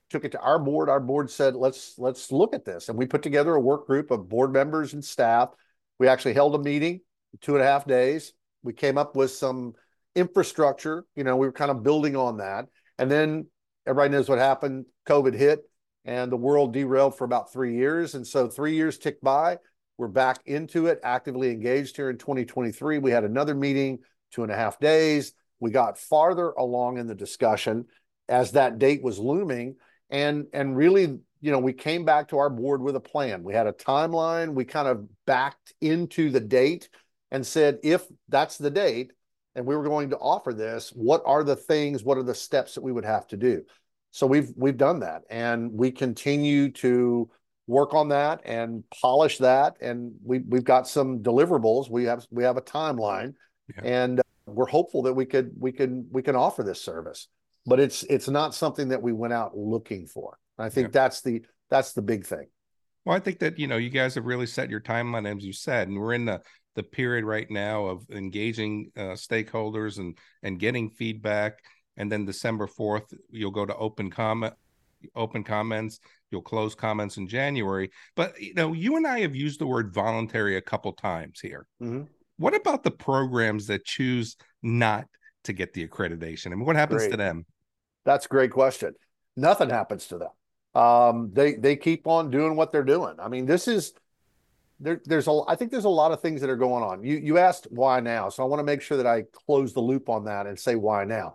took 0.09 0.25
it 0.25 0.33
to 0.33 0.41
our 0.41 0.59
board. 0.59 0.89
Our 0.89 1.01
board 1.01 1.31
said, 1.31 1.55
let's 1.57 1.99
let's 1.99 2.33
look 2.33 2.55
at 2.55 2.65
this. 2.65 2.89
And 2.89 2.97
we 2.97 3.07
put 3.07 3.23
together 3.23 3.55
a 3.55 3.61
work 3.61 3.87
group 3.87 4.11
of 4.11 4.29
board 4.29 4.53
members 4.53 4.95
and 4.95 5.05
staff. 5.05 5.51
We 5.99 6.09
actually 6.09 6.35
held 6.35 6.55
a 6.55 6.59
meeting 6.59 7.01
two 7.41 7.55
and 7.55 7.63
a 7.63 7.67
half 7.67 7.87
days. 7.87 8.33
We 8.63 8.73
came 8.73 8.97
up 8.97 9.15
with 9.15 9.33
some 9.33 9.75
infrastructure. 10.15 11.05
You 11.17 11.25
know, 11.25 11.37
we 11.37 11.47
were 11.47 11.53
kind 11.53 11.71
of 11.71 11.83
building 11.83 12.17
on 12.17 12.39
that. 12.39 12.67
And 12.99 13.11
then 13.11 13.47
everybody 13.87 14.11
knows 14.11 14.29
what 14.29 14.39
happened. 14.39 14.87
COVID 15.09 15.35
hit 15.35 15.61
and 16.05 16.31
the 16.31 16.37
world 16.37 16.73
derailed 16.73 17.17
for 17.17 17.25
about 17.25 17.53
three 17.53 17.77
years. 17.77 18.15
And 18.15 18.27
so 18.27 18.49
three 18.49 18.75
years 18.75 18.99
ticked 18.99 19.23
by. 19.23 19.59
We're 19.99 20.09
back 20.09 20.41
into 20.47 20.87
it, 20.87 21.01
actively 21.05 21.51
engaged 21.51 21.97
here 21.97 22.11
in 22.11 22.19
2023. 22.19 22.99
We 22.99 23.11
had 23.11 23.25
another 23.25 23.55
meeting, 23.55 24.01
two 24.33 24.43
and 24.43 24.51
a 24.51 24.57
half 24.57 24.81
days. 24.81 25.33
We 25.61 25.71
got 25.71 25.99
farther 25.99 26.51
along 26.51 26.99
in 26.99 27.07
the 27.07 27.15
discussion 27.15 27.87
as 28.29 28.53
that 28.53 28.79
date 28.79 29.03
was 29.03 29.19
looming. 29.19 29.77
And, 30.11 30.47
and 30.53 30.77
really, 30.77 31.19
you 31.41 31.53
know, 31.53 31.59
we 31.59 31.73
came 31.73 32.05
back 32.05 32.29
to 32.29 32.39
our 32.39 32.51
board 32.51 32.83
with 32.83 32.97
a 32.97 33.01
plan. 33.01 33.45
We 33.45 33.55
had 33.55 33.67
a 33.67 33.73
timeline. 33.73 34.55
We 34.55 34.65
kind 34.65 34.89
of 34.89 35.07
backed 35.27 35.73
into 35.81 36.31
the 36.31 36.41
date 36.41 36.89
and 37.31 37.47
said, 37.47 37.79
if 37.83 38.05
that's 38.29 38.59
the 38.59 38.71
date 38.71 39.13
and 39.55 39.67
we 39.67 39.77
were 39.77 39.85
going 39.85 40.11
to 40.11 40.17
offer 40.19 40.53
this, 40.53 40.91
what 40.91 41.23
are 41.27 41.45
the 41.45 41.57
things, 41.57 42.03
what 42.05 42.19
are 42.19 42.23
the 42.23 42.35
steps 42.35 42.75
that 42.75 42.83
we 42.83 42.93
would 42.93 43.05
have 43.05 43.27
to 43.29 43.37
do? 43.37 43.63
So 44.11 44.27
we've 44.27 44.53
we've 44.57 44.77
done 44.77 45.01
that 45.01 45.23
and 45.31 45.73
we 45.73 45.91
continue 45.91 46.71
to 46.73 47.31
work 47.67 47.95
on 47.95 48.09
that 48.09 48.41
and 48.45 48.85
polish 49.01 49.39
that 49.39 49.77
and 49.81 50.13
we 50.25 50.41
we've 50.41 50.65
got 50.65 50.87
some 50.89 51.21
deliverables. 51.21 51.89
We 51.91 52.05
have 52.05 52.27
we 52.31 52.45
have 52.45 52.57
a 52.57 52.63
timeline 52.63 53.35
yeah. 53.75 53.85
and 53.85 54.21
uh, 54.21 54.23
we're 54.47 54.67
hopeful 54.67 55.03
that 55.03 55.15
we 55.15 55.25
could 55.25 55.53
we 55.59 55.73
can 55.73 56.07
we 56.11 56.23
can 56.23 56.37
offer 56.37 56.63
this 56.63 56.81
service. 56.81 57.29
but 57.65 57.79
it's 57.81 58.03
it's 58.05 58.29
not 58.29 58.55
something 58.55 58.89
that 58.89 59.01
we 59.01 59.13
went 59.13 59.33
out 59.33 59.57
looking 59.57 60.07
for. 60.07 60.37
I 60.59 60.69
think 60.69 60.89
Yeah. 60.89 61.01
that's 61.01 61.23
the 61.23 61.43
that's 61.71 61.93
the 61.95 62.03
big 62.03 62.27
thing. 62.27 62.49
Well, 63.05 63.17
I 63.17 63.21
think 63.21 63.39
that 63.39 63.59
you 63.59 63.67
know 63.67 63.77
you 63.79 63.91
guys 63.91 64.15
have 64.17 64.27
really 64.27 64.47
set 64.47 64.69
your 64.69 64.81
timeline 64.81 65.27
as 65.27 65.45
you 65.45 65.53
said, 65.53 65.89
and 65.89 65.97
we're 65.99 66.13
in 66.15 66.25
the 66.27 66.41
the 66.75 66.83
period 66.83 67.25
right 67.25 67.51
now 67.51 67.87
of 67.87 68.09
engaging 68.11 68.91
uh, 68.97 69.15
stakeholders 69.15 69.99
and 69.99 70.19
and 70.43 70.59
getting 70.59 70.91
feedback. 70.91 71.59
And 71.97 72.11
then 72.11 72.25
December 72.25 72.67
fourth, 72.67 73.13
you'll 73.31 73.51
go 73.51 73.67
to 73.67 73.77
open 73.77 74.11
comment, 74.11 74.55
open 75.15 75.45
comments. 75.45 76.01
You'll 76.31 76.43
close 76.43 76.75
comments 76.75 77.19
in 77.19 77.29
January. 77.29 77.91
But 78.17 78.41
you 78.41 78.55
know, 78.55 78.73
you 78.73 78.97
and 78.97 79.07
I 79.07 79.21
have 79.21 79.37
used 79.37 79.61
the 79.61 79.67
word 79.67 79.93
voluntary 79.93 80.57
a 80.57 80.63
couple 80.63 80.93
times 80.93 81.41
here. 81.41 81.67
Mhm. 81.83 82.09
What 82.39 82.55
about 82.55 82.83
the 82.83 82.91
programs 82.91 83.67
that 83.67 83.85
choose 83.85 84.37
not 84.63 85.07
to 85.45 85.53
get 85.53 85.75
the 85.75 85.87
accreditation? 85.87 86.53
I 86.53 86.55
mean, 86.55 86.65
what 86.65 86.77
happens 86.77 87.07
to 87.09 87.17
them? 87.17 87.45
That's 88.05 88.27
a 88.27 88.29
great 88.29 88.51
question. 88.51 88.95
Nothing 89.37 89.71
happens 89.71 90.07
to 90.09 90.19
them. 90.19 90.31
Um, 90.75 91.31
they 91.33 91.55
they 91.55 91.77
keep 91.77 92.07
on 92.07 92.31
doing 92.31 92.57
what 92.57 92.73
they're 92.73 92.83
doing. 92.83 93.17
I 93.19 93.29
mean, 93.29 93.45
this 93.45 93.69
is 93.69 93.93
there. 94.81 95.01
There's 95.05 95.29
a. 95.29 95.41
I 95.49 95.57
think 95.57 95.71
there's 95.71 95.85
a 95.85 95.91
lot 95.91 96.13
of 96.13 96.21
things 96.21 96.41
that 96.41 96.51
are 96.51 96.57
going 96.57 96.83
on. 96.83 97.03
You 97.05 97.17
you 97.17 97.39
asked 97.39 97.67
why 97.71 98.01
now, 98.01 98.29
so 98.29 98.43
I 98.43 98.47
want 98.47 98.61
to 98.61 98.65
make 98.65 98.83
sure 98.83 98.97
that 98.97 99.07
I 99.07 99.25
close 99.47 99.73
the 99.73 99.81
loop 99.81 100.09
on 100.09 100.25
that 100.25 100.47
and 100.47 100.59
say 100.59 100.75
why 100.75 101.05
now. 101.05 101.35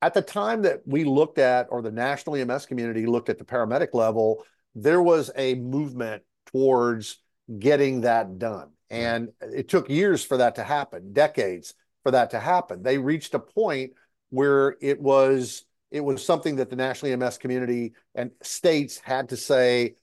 At 0.00 0.14
the 0.14 0.22
time 0.22 0.62
that 0.62 0.80
we 0.84 1.04
looked 1.04 1.38
at, 1.38 1.68
or 1.70 1.80
the 1.80 1.92
national 1.92 2.36
EMS 2.36 2.66
community 2.66 3.06
looked 3.06 3.28
at 3.28 3.38
the 3.38 3.44
paramedic 3.44 3.94
level, 3.94 4.44
there 4.74 5.02
was 5.02 5.30
a 5.36 5.54
movement 5.54 6.22
towards 6.46 7.18
getting 7.58 8.00
that 8.02 8.38
done, 8.38 8.70
and 8.90 9.28
it 9.40 9.68
took 9.68 9.88
years 9.88 10.24
for 10.24 10.38
that 10.38 10.56
to 10.56 10.64
happen, 10.64 11.12
decades 11.12 11.74
for 12.02 12.10
that 12.10 12.30
to 12.30 12.40
happen. 12.40 12.82
They 12.82 12.98
reached 12.98 13.34
a 13.34 13.38
point 13.38 13.92
where 14.30 14.76
it 14.80 15.00
was 15.00 15.64
it 15.92 16.02
was 16.02 16.24
something 16.24 16.56
that 16.56 16.70
the 16.70 16.76
national 16.76 17.12
EMS 17.12 17.36
community 17.36 17.92
and 18.14 18.30
states 18.42 18.98
had 18.98 19.28
to 19.28 19.36
say 19.36 19.96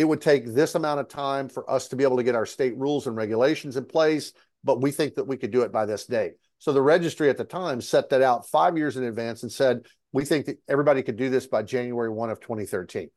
it 0.00 0.08
would 0.08 0.22
take 0.22 0.46
this 0.46 0.76
amount 0.76 0.98
of 0.98 1.08
time 1.08 1.46
for 1.46 1.70
us 1.70 1.88
to 1.88 1.94
be 1.94 2.04
able 2.04 2.16
to 2.16 2.22
get 2.22 2.34
our 2.34 2.46
state 2.46 2.74
rules 2.78 3.06
and 3.06 3.14
regulations 3.14 3.76
in 3.76 3.84
place, 3.84 4.32
but 4.64 4.80
we 4.80 4.90
think 4.90 5.14
that 5.14 5.26
we 5.26 5.36
could 5.36 5.50
do 5.50 5.60
it 5.60 5.70
by 5.70 5.84
this 5.84 6.06
date. 6.06 6.32
So 6.58 6.72
the 6.72 6.80
registry 6.80 7.28
at 7.28 7.36
the 7.36 7.44
time 7.44 7.82
set 7.82 8.08
that 8.08 8.22
out 8.22 8.48
five 8.48 8.78
years 8.78 8.96
in 8.96 9.04
advance 9.04 9.42
and 9.42 9.52
said, 9.52 9.84
we 10.10 10.24
think 10.24 10.46
that 10.46 10.56
everybody 10.70 11.02
could 11.02 11.18
do 11.18 11.28
this 11.28 11.46
by 11.46 11.64
January 11.64 12.08
1 12.08 12.30
of 12.30 12.40
2013. 12.40 13.10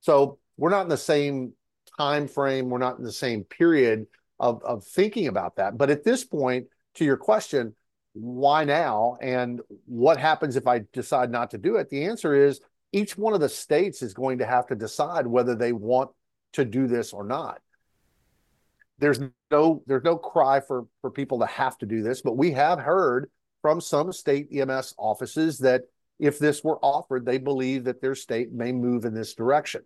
So 0.00 0.38
we're 0.58 0.68
not 0.68 0.82
in 0.82 0.90
the 0.90 0.98
same 0.98 1.54
time 1.96 2.28
frame, 2.28 2.68
we're 2.68 2.76
not 2.76 2.98
in 2.98 3.04
the 3.04 3.10
same 3.10 3.44
period 3.44 4.04
of, 4.38 4.62
of 4.64 4.84
thinking 4.84 5.28
about 5.28 5.56
that. 5.56 5.78
But 5.78 5.88
at 5.88 6.04
this 6.04 6.24
point, 6.24 6.66
to 6.96 7.06
your 7.06 7.16
question, 7.16 7.74
why 8.12 8.64
now 8.64 9.16
and 9.22 9.62
what 9.86 10.18
happens 10.18 10.56
if 10.56 10.66
I 10.66 10.82
decide 10.92 11.30
not 11.30 11.52
to 11.52 11.58
do 11.58 11.76
it? 11.76 11.88
The 11.88 12.04
answer 12.04 12.34
is 12.34 12.60
each 12.92 13.16
one 13.16 13.32
of 13.32 13.40
the 13.40 13.48
states 13.48 14.02
is 14.02 14.12
going 14.12 14.38
to 14.38 14.46
have 14.46 14.66
to 14.66 14.74
decide 14.74 15.26
whether 15.26 15.54
they 15.54 15.72
want 15.72 16.10
to 16.52 16.64
do 16.64 16.86
this 16.86 17.12
or 17.12 17.24
not. 17.24 17.60
There's 18.98 19.20
no 19.50 19.82
there's 19.86 20.04
no 20.04 20.16
cry 20.16 20.60
for 20.60 20.86
for 21.00 21.10
people 21.10 21.38
to 21.40 21.46
have 21.46 21.78
to 21.78 21.86
do 21.86 22.02
this, 22.02 22.20
but 22.20 22.36
we 22.36 22.52
have 22.52 22.80
heard 22.80 23.30
from 23.62 23.80
some 23.80 24.12
state 24.12 24.48
EMS 24.52 24.94
offices 24.98 25.58
that 25.58 25.82
if 26.18 26.38
this 26.38 26.64
were 26.64 26.78
offered, 26.78 27.24
they 27.24 27.38
believe 27.38 27.84
that 27.84 28.00
their 28.00 28.14
state 28.14 28.52
may 28.52 28.72
move 28.72 29.04
in 29.04 29.14
this 29.14 29.34
direction. 29.34 29.82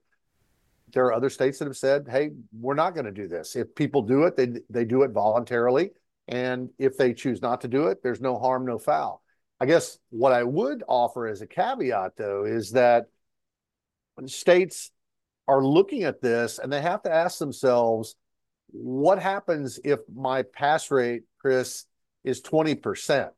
There 0.92 1.04
are 1.06 1.12
other 1.12 1.30
states 1.30 1.58
that 1.58 1.66
have 1.66 1.76
said, 1.76 2.06
"Hey, 2.08 2.30
we're 2.58 2.74
not 2.74 2.94
going 2.94 3.06
to 3.06 3.12
do 3.12 3.28
this. 3.28 3.54
If 3.56 3.74
people 3.74 4.02
do 4.02 4.24
it, 4.24 4.36
they 4.36 4.60
they 4.70 4.84
do 4.84 5.02
it 5.02 5.10
voluntarily." 5.10 5.90
And 6.28 6.70
if 6.78 6.96
they 6.96 7.12
choose 7.12 7.42
not 7.42 7.60
to 7.62 7.68
do 7.68 7.88
it, 7.88 8.02
there's 8.02 8.20
no 8.20 8.38
harm, 8.38 8.64
no 8.64 8.78
foul. 8.78 9.22
I 9.60 9.66
guess 9.66 9.98
what 10.10 10.32
I 10.32 10.44
would 10.44 10.82
offer 10.88 11.26
as 11.26 11.42
a 11.42 11.46
caveat, 11.46 12.16
though, 12.16 12.44
is 12.44 12.72
that 12.72 13.06
states 14.26 14.91
are 15.48 15.64
looking 15.64 16.04
at 16.04 16.20
this 16.20 16.58
and 16.58 16.72
they 16.72 16.80
have 16.80 17.02
to 17.02 17.12
ask 17.12 17.38
themselves, 17.38 18.14
what 18.68 19.18
happens 19.18 19.78
if 19.84 20.00
my 20.12 20.42
pass 20.42 20.90
rate, 20.90 21.22
Chris, 21.40 21.84
is 22.24 22.40
20%? 22.42 23.30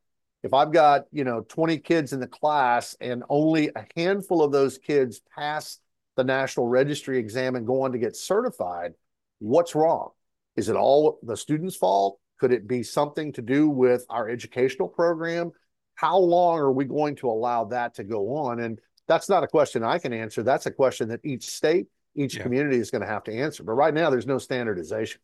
If 0.43 0.53
I've 0.53 0.73
got, 0.73 1.07
you 1.11 1.25
know, 1.25 1.41
20 1.49 1.79
kids 1.79 2.13
in 2.13 2.21
the 2.21 2.27
class 2.27 2.95
and 3.01 3.25
only 3.29 3.71
a 3.75 3.87
handful 3.97 4.43
of 4.43 4.53
those 4.53 4.77
kids 4.79 5.21
pass 5.35 5.79
the 6.17 6.25
national 6.25 6.67
registry 6.67 7.19
exam 7.19 7.57
and 7.57 7.67
go 7.67 7.83
on 7.83 7.93
to 7.93 7.99
get 7.99 8.15
certified, 8.15 8.93
what's 9.39 9.75
wrong? 9.75 10.11
Is 10.57 10.69
it 10.69 10.77
all 10.77 11.19
the 11.23 11.37
student's 11.37 11.77
fault? 11.77 12.21
Could 12.39 12.53
it 12.53 12.69
be 12.69 12.83
something 12.83 13.33
to 13.33 13.43
do 13.43 13.69
with 13.69 14.05
our 14.11 14.29
educational 14.29 14.89
program? 14.89 15.53
How 15.95 16.19
long 16.19 16.59
are 16.59 16.73
we 16.73 16.85
going 16.85 17.17
to 17.17 17.29
allow 17.29 17.65
that 17.67 17.95
to 17.95 18.05
go 18.05 18.37
on? 18.37 18.61
And 18.61 18.79
that's 19.09 19.29
not 19.29 19.45
a 19.45 19.49
question 19.49 19.83
I 19.83 19.99
can 19.99 20.13
answer. 20.13 20.43
That's 20.43 20.67
a 20.67 20.71
question 20.71 21.09
that 21.09 21.21
each 21.25 21.47
state, 21.47 21.87
each 22.15 22.37
Yeah. 22.37 22.43
community 22.43 22.79
is 22.79 22.91
going 22.91 23.03
to 23.03 23.09
have 23.09 23.25
to 23.25 23.33
answer. 23.33 23.63
But 23.63 23.73
right 23.73 23.95
now, 23.95 24.11
there's 24.11 24.27
no 24.27 24.39
standardization. 24.39 25.21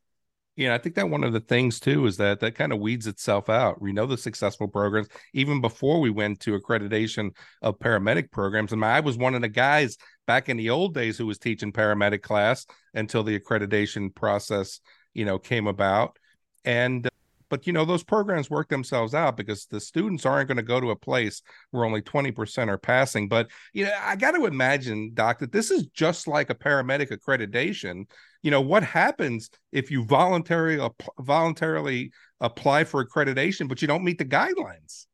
Yeah, 0.57 0.75
I 0.75 0.79
think 0.79 0.97
that 0.97 1.09
one 1.09 1.25
of 1.25 1.33
the 1.33 1.41
things 1.41 1.81
too 1.81 2.05
is 2.07 2.17
that 2.19 2.41
that 2.41 2.55
kind 2.55 2.73
of 2.73 2.81
weeds 2.81 3.07
itself 3.07 3.49
out. 3.49 3.81
We 3.81 3.93
know 3.93 4.05
the 4.05 4.19
successful 4.19 4.69
programs 4.69 5.09
even 5.33 5.61
before 5.61 6.01
we 6.01 6.11
went 6.11 6.41
to 6.41 6.59
accreditation 6.59 7.35
of 7.63 7.79
paramedic 7.79 8.31
programs. 8.31 8.73
And 8.73 8.85
I 8.85 9.01
was 9.01 9.17
one 9.17 9.35
of 9.35 9.41
the 9.41 9.49
guys 9.49 9.97
back 10.27 10.49
in 10.49 10.57
the 10.57 10.71
old 10.71 10.93
days 10.93 11.17
who 11.17 11.27
was 11.27 11.39
teaching 11.39 11.73
paramedic 11.73 12.23
class 12.23 12.67
until 12.93 13.23
the 13.23 13.39
accreditation 13.39 14.15
process, 14.15 14.81
you 15.15 15.25
know, 15.25 15.39
came 15.39 15.67
about. 15.67 16.19
And 16.65 17.09
but 17.51 17.67
you 17.67 17.73
know 17.73 17.85
those 17.85 18.03
programs 18.03 18.49
work 18.49 18.69
themselves 18.69 19.15
out 19.15 19.37
because 19.37 19.67
the 19.67 19.81
students 19.81 20.25
aren't 20.25 20.49
going 20.49 20.57
to 20.57 20.63
go 20.63 20.81
to 20.81 20.91
a 20.91 20.97
place 20.97 21.43
where 21.71 21.85
only 21.85 22.01
20% 22.01 22.69
are 22.69 22.79
passing 22.79 23.29
but 23.29 23.51
you 23.73 23.85
know 23.85 23.93
i 24.03 24.17
got 24.17 24.33
to 24.33 24.47
imagine 24.47 25.11
doc 25.13 25.39
that 25.41 25.53
this 25.53 25.71
is 25.71 25.87
just 25.89 26.27
like 26.27 26.49
a 26.49 26.55
paramedic 26.55 27.11
accreditation 27.11 28.05
you 28.43 28.51
know 28.51 28.61
what 28.61 28.83
happens 28.83 29.51
if 29.73 29.91
you 29.91 30.05
voluntarily 30.05 30.89
voluntarily 31.19 32.11
apply 32.41 32.85
for 32.85 33.05
accreditation 33.05 33.69
but 33.69 33.83
you 33.83 33.89
don't 33.89 34.05
meet 34.05 34.17
the 34.19 34.25
guidelines 34.25 35.07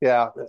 Yeah, 0.00 0.28
uh, 0.40 0.44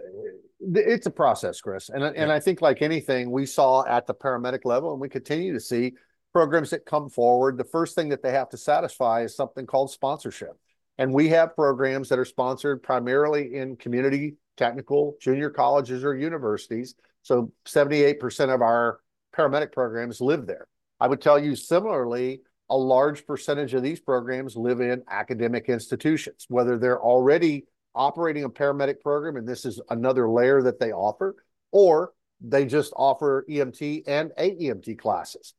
it's 0.75 1.07
a 1.07 1.11
process, 1.11 1.61
Chris. 1.61 1.89
And, 1.89 2.03
and 2.03 2.15
Yeah. 2.15 2.31
I 2.31 2.39
think, 2.39 2.61
like 2.61 2.81
anything, 2.81 3.31
we 3.31 3.45
saw 3.45 3.83
at 3.85 4.05
the 4.05 4.13
paramedic 4.13 4.65
level, 4.65 4.91
and 4.91 5.01
we 5.01 5.09
continue 5.09 5.53
to 5.53 5.59
see 5.59 5.93
programs 6.33 6.69
that 6.69 6.85
come 6.85 7.09
forward. 7.09 7.57
The 7.57 7.63
first 7.63 7.95
thing 7.95 8.09
that 8.09 8.21
they 8.21 8.31
have 8.31 8.49
to 8.49 8.57
satisfy 8.57 9.23
is 9.23 9.35
something 9.35 9.65
called 9.65 9.91
sponsorship. 9.91 10.55
And 10.99 11.13
we 11.13 11.29
have 11.29 11.55
programs 11.55 12.09
that 12.09 12.19
are 12.19 12.25
sponsored 12.25 12.83
primarily 12.83 13.55
in 13.55 13.77
community 13.77 14.35
technical 14.57 15.15
junior 15.21 15.49
colleges 15.49 16.03
or 16.03 16.13
universities. 16.13 16.95
So 17.23 17.53
78% 17.65 18.53
of 18.53 18.61
our 18.61 18.99
paramedic 19.33 19.71
programs 19.71 20.19
live 20.19 20.45
there. 20.45 20.67
I 20.99 21.07
would 21.07 21.21
tell 21.21 21.39
you 21.39 21.55
similarly, 21.55 22.41
a 22.69 22.75
large 22.75 23.25
percentage 23.25 23.73
of 23.73 23.81
these 23.81 24.01
programs 24.01 24.57
live 24.57 24.81
in 24.81 25.01
academic 25.09 25.69
institutions, 25.69 26.45
whether 26.49 26.77
they're 26.77 27.01
already 27.01 27.65
operating 27.95 28.43
a 28.43 28.49
paramedic 28.49 28.99
program 28.99 29.37
and 29.37 29.47
this 29.47 29.63
is 29.63 29.81
another 29.89 30.29
layer 30.29 30.61
that 30.61 30.81
they 30.81 30.91
offer, 30.91 31.37
or 31.71 32.11
they 32.41 32.65
just 32.65 32.91
offer 32.97 33.45
EMT 33.49 34.03
and 34.05 34.31
AEMT 34.37 34.99
classes. 34.99 35.53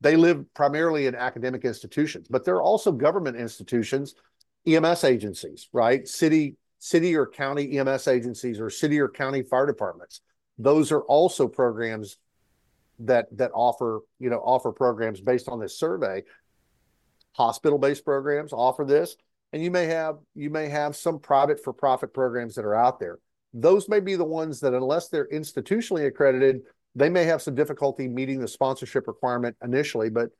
They 0.00 0.16
live 0.16 0.44
primarily 0.54 1.06
in 1.06 1.14
academic 1.14 1.64
institutions, 1.64 2.28
but 2.28 2.44
there 2.44 2.56
are 2.56 2.62
also 2.62 2.92
government 2.92 3.36
institutions, 3.36 4.14
EMS 4.66 5.04
agencies, 5.04 5.68
right? 5.72 6.06
City, 6.06 6.56
city 6.78 7.16
or 7.16 7.26
county 7.26 7.78
EMS 7.78 8.06
agencies 8.08 8.60
or 8.60 8.68
city 8.70 9.00
or 9.00 9.08
county 9.08 9.42
fire 9.42 9.66
departments. 9.66 10.20
Those 10.58 10.92
are 10.92 11.02
also 11.02 11.48
programs 11.48 12.18
that 13.00 13.26
that 13.36 13.50
offer, 13.54 14.00
you 14.18 14.30
know, 14.30 14.38
offer 14.38 14.72
programs 14.72 15.20
based 15.20 15.48
on 15.48 15.60
this 15.60 15.78
survey. 15.78 16.22
Hospital-based 17.32 18.04
programs 18.04 18.52
offer 18.54 18.84
this, 18.84 19.16
and 19.52 19.62
you 19.62 19.70
may 19.70 19.86
have 19.86 20.16
you 20.34 20.48
may 20.48 20.68
have 20.68 20.96
some 20.96 21.18
private 21.18 21.62
for-profit 21.62 22.14
programs 22.14 22.54
that 22.54 22.64
are 22.64 22.74
out 22.74 22.98
there. 22.98 23.18
Those 23.52 23.88
may 23.88 24.00
be 24.00 24.16
the 24.16 24.24
ones 24.24 24.60
that, 24.60 24.74
unless 24.74 25.08
they're 25.08 25.28
institutionally 25.28 26.06
accredited, 26.06 26.62
they 26.96 27.10
may 27.10 27.24
have 27.24 27.42
some 27.42 27.54
difficulty 27.54 28.08
meeting 28.08 28.40
the 28.40 28.48
sponsorship 28.48 29.06
requirement 29.06 29.54
initially, 29.62 30.08
but 30.08 30.30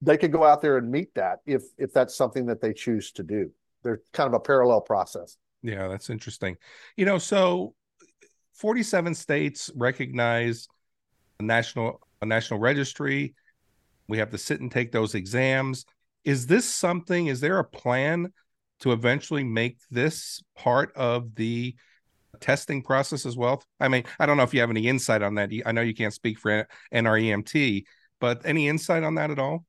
they 0.00 0.16
could 0.16 0.32
go 0.32 0.44
out 0.44 0.62
there 0.62 0.78
and 0.78 0.90
meet 0.90 1.12
that 1.14 1.40
if 1.44 1.64
if 1.76 1.92
that's 1.92 2.16
something 2.16 2.46
that 2.46 2.60
they 2.60 2.72
choose 2.72 3.12
to 3.12 3.22
do. 3.22 3.50
They're 3.82 4.00
kind 4.12 4.28
of 4.28 4.34
a 4.34 4.40
parallel 4.40 4.80
process. 4.80 5.36
Yeah, 5.62 5.88
that's 5.88 6.08
interesting. 6.08 6.56
You 6.96 7.04
know, 7.04 7.18
so 7.18 7.74
47 8.54 9.14
states 9.14 9.70
recognize 9.74 10.68
a 11.40 11.42
national 11.42 12.00
a 12.22 12.26
national 12.26 12.60
registry. 12.60 13.34
We 14.08 14.18
have 14.18 14.30
to 14.30 14.38
sit 14.38 14.60
and 14.60 14.70
take 14.70 14.92
those 14.92 15.14
exams. 15.14 15.84
Is 16.24 16.46
this 16.46 16.66
something, 16.72 17.26
is 17.26 17.40
there 17.40 17.58
a 17.58 17.64
plan 17.64 18.32
to 18.80 18.92
eventually 18.92 19.44
make 19.44 19.78
this 19.90 20.42
part 20.56 20.92
of 20.94 21.34
the 21.34 21.74
testing 22.38 22.82
process 22.82 23.26
as 23.26 23.36
well? 23.36 23.62
I 23.78 23.88
mean, 23.88 24.04
I 24.18 24.26
don't 24.26 24.36
know 24.36 24.42
if 24.42 24.54
you 24.54 24.60
have 24.60 24.70
any 24.70 24.86
insight 24.86 25.22
on 25.22 25.34
that. 25.36 25.50
I 25.66 25.72
know 25.72 25.80
you 25.80 25.94
can't 25.94 26.14
speak 26.14 26.38
for 26.38 26.66
NREMT, 26.92 27.84
but 28.20 28.42
any 28.44 28.68
insight 28.68 29.02
on 29.02 29.16
that 29.16 29.30
at 29.30 29.38
all? 29.38 29.64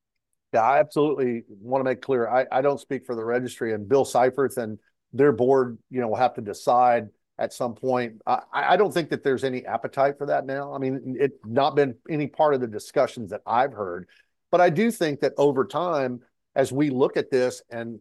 Yeah, 0.53 0.61
I 0.61 0.79
absolutely 0.79 1.43
want 1.49 1.81
to 1.81 1.89
make 1.89 2.01
clear. 2.01 2.27
I, 2.27 2.45
I 2.51 2.61
don't 2.61 2.79
speak 2.79 3.05
for 3.05 3.15
the 3.15 3.23
registry 3.23 3.73
and 3.73 3.87
Bill 3.87 4.05
Seifarth 4.05 4.57
and 4.57 4.77
their 5.13 5.31
board, 5.31 5.77
you 5.89 6.01
know, 6.01 6.09
will 6.09 6.17
have 6.17 6.33
to 6.35 6.41
decide 6.41 7.07
at 7.37 7.53
some 7.53 7.73
point. 7.73 8.21
I, 8.27 8.41
I 8.53 8.77
don't 8.77 8.93
think 8.93 9.09
that 9.09 9.23
there's 9.23 9.43
any 9.43 9.65
appetite 9.65 10.17
for 10.17 10.27
that 10.27 10.45
now. 10.45 10.73
I 10.73 10.77
mean, 10.77 11.15
it's 11.19 11.37
not 11.45 11.75
been 11.75 11.95
any 12.09 12.27
part 12.27 12.53
of 12.53 12.61
the 12.61 12.67
discussions 12.67 13.31
that 13.31 13.41
I've 13.45 13.73
heard. 13.73 14.07
But 14.51 14.61
I 14.61 14.69
do 14.69 14.91
think 14.91 15.21
that 15.21 15.33
over 15.37 15.65
time, 15.65 16.21
as 16.55 16.71
we 16.71 16.89
look 16.89 17.15
at 17.15 17.31
this 17.31 17.61
and 17.69 17.99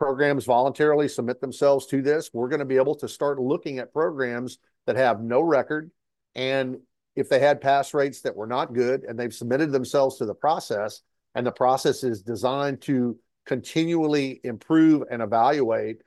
programs 0.00 0.46
voluntarily 0.46 1.06
submit 1.06 1.42
themselves 1.42 1.86
to 1.86 2.00
this, 2.00 2.30
we're 2.32 2.48
going 2.48 2.60
to 2.60 2.64
be 2.64 2.78
able 2.78 2.94
to 2.94 3.06
start 3.06 3.38
looking 3.38 3.78
at 3.78 3.92
programs 3.92 4.58
that 4.86 4.96
have 4.96 5.20
no 5.20 5.42
record. 5.42 5.90
And 6.34 6.78
if 7.16 7.28
they 7.28 7.38
had 7.38 7.60
pass 7.60 7.92
rates 7.92 8.22
that 8.22 8.34
were 8.34 8.46
not 8.46 8.72
good 8.72 9.04
and 9.04 9.18
they've 9.18 9.34
submitted 9.34 9.72
themselves 9.72 10.16
to 10.16 10.24
the 10.24 10.34
process, 10.34 11.02
and 11.34 11.46
the 11.46 11.52
process 11.52 12.02
is 12.02 12.22
designed 12.22 12.80
to 12.80 13.16
continually 13.44 14.40
improve 14.42 15.04
and 15.10 15.20
evaluate 15.20 15.98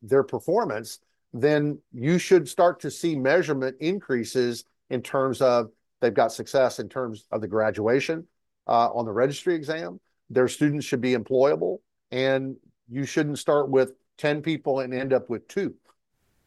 their 0.00 0.22
performance, 0.22 1.00
then 1.32 1.80
you 1.92 2.16
should 2.16 2.48
start 2.48 2.78
to 2.80 2.92
see 2.92 3.16
measurement 3.16 3.76
increases 3.80 4.64
in 4.88 5.02
terms 5.02 5.42
of 5.42 5.70
they've 6.00 6.14
got 6.14 6.32
success 6.32 6.78
in 6.78 6.88
terms 6.88 7.26
of 7.32 7.40
the 7.40 7.48
graduation 7.48 8.24
uh, 8.68 8.88
on 8.90 9.04
the 9.04 9.12
registry 9.12 9.54
exam. 9.56 9.98
Their 10.30 10.46
students 10.46 10.86
should 10.86 11.00
be 11.00 11.14
employable, 11.14 11.78
and 12.12 12.56
you 12.88 13.04
shouldn't 13.04 13.38
start 13.38 13.68
with 13.68 13.92
10 14.18 14.42
people 14.42 14.80
and 14.80 14.94
end 14.94 15.12
up 15.12 15.28
with 15.30 15.46
two. 15.48 15.74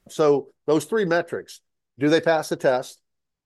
So, 0.10 0.50
those 0.65 0.86
three 0.86 1.06
metrics 1.06 1.62
do 2.00 2.10
they 2.10 2.22
pass 2.22 2.50
the 2.50 2.56
test? 2.56 3.01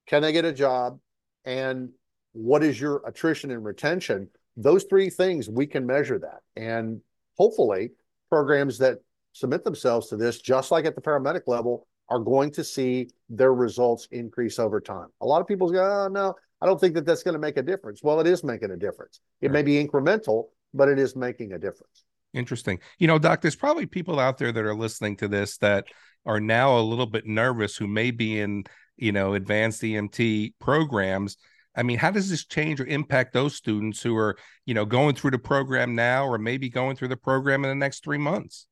Can 0.07 0.21
they 0.21 0.33
get 0.33 0.45
a 0.45 0.51
job? 0.51 0.99
And 1.45 1.89
what 2.33 2.63
is 2.63 2.79
your 2.79 3.01
attrition 3.05 3.51
and 3.51 3.63
retention? 3.63 4.29
Those 4.57 4.83
three 4.83 5.09
things, 5.09 5.49
we 5.49 5.65
can 5.65 5.85
measure 5.85 6.19
that. 6.19 6.41
And 6.55 7.01
hopefully, 7.37 7.91
programs 8.29 8.77
that 8.79 8.99
submit 9.33 9.63
themselves 9.63 10.07
to 10.09 10.17
this, 10.17 10.41
just 10.41 10.71
like 10.71 10.85
at 10.85 10.95
the 10.95 11.01
paramedic 11.01 11.43
level, 11.47 11.87
are 12.09 12.19
going 12.19 12.51
to 12.51 12.63
see 12.63 13.07
their 13.29 13.53
results 13.53 14.07
increase 14.11 14.59
over 14.59 14.81
time. 14.81 15.07
A 15.21 15.25
lot 15.25 15.39
of 15.39 15.47
people 15.47 15.71
go, 15.71 16.05
oh, 16.05 16.07
no, 16.09 16.35
I 16.61 16.65
don't 16.65 16.79
think 16.79 16.93
that 16.95 17.05
that's 17.05 17.23
going 17.23 17.33
to 17.33 17.39
make 17.39 17.55
a 17.57 17.63
difference. 17.63 18.03
Well, 18.03 18.19
it 18.19 18.27
is 18.27 18.43
making 18.43 18.71
a 18.71 18.77
difference. 18.77 19.21
It 19.39 19.47
sure. 19.47 19.53
may 19.53 19.63
be 19.63 19.83
incremental, 19.83 20.47
but 20.73 20.89
it 20.89 20.99
is 20.99 21.15
making 21.15 21.53
a 21.53 21.59
difference. 21.59 22.03
Interesting. 22.33 22.79
You 22.97 23.07
know, 23.07 23.19
Doc, 23.19 23.41
there's 23.41 23.55
probably 23.55 23.85
people 23.85 24.19
out 24.19 24.37
there 24.37 24.51
that 24.51 24.63
are 24.63 24.75
listening 24.75 25.17
to 25.17 25.27
this 25.27 25.57
that 25.57 25.85
are 26.25 26.39
now 26.39 26.77
a 26.77 26.81
little 26.81 27.05
bit 27.05 27.25
nervous 27.25 27.75
who 27.75 27.87
may 27.87 28.11
be 28.11 28.39
in, 28.39 28.63
you 28.95 29.11
know, 29.11 29.33
advanced 29.33 29.81
EMT 29.81 30.53
programs. 30.59 31.37
I 31.75 31.83
mean, 31.83 31.97
how 31.97 32.11
does 32.11 32.29
this 32.29 32.45
change 32.45 32.79
or 32.79 32.85
impact 32.85 33.33
those 33.33 33.55
students 33.55 34.01
who 34.01 34.15
are, 34.15 34.37
you 34.65 34.73
know, 34.73 34.85
going 34.85 35.15
through 35.15 35.31
the 35.31 35.39
program 35.39 35.95
now 35.95 36.25
or 36.25 36.37
maybe 36.37 36.69
going 36.69 36.95
through 36.95 37.09
the 37.09 37.17
program 37.17 37.63
in 37.63 37.69
the 37.69 37.75
next 37.75 38.03
three 38.03 38.17
months? 38.17 38.67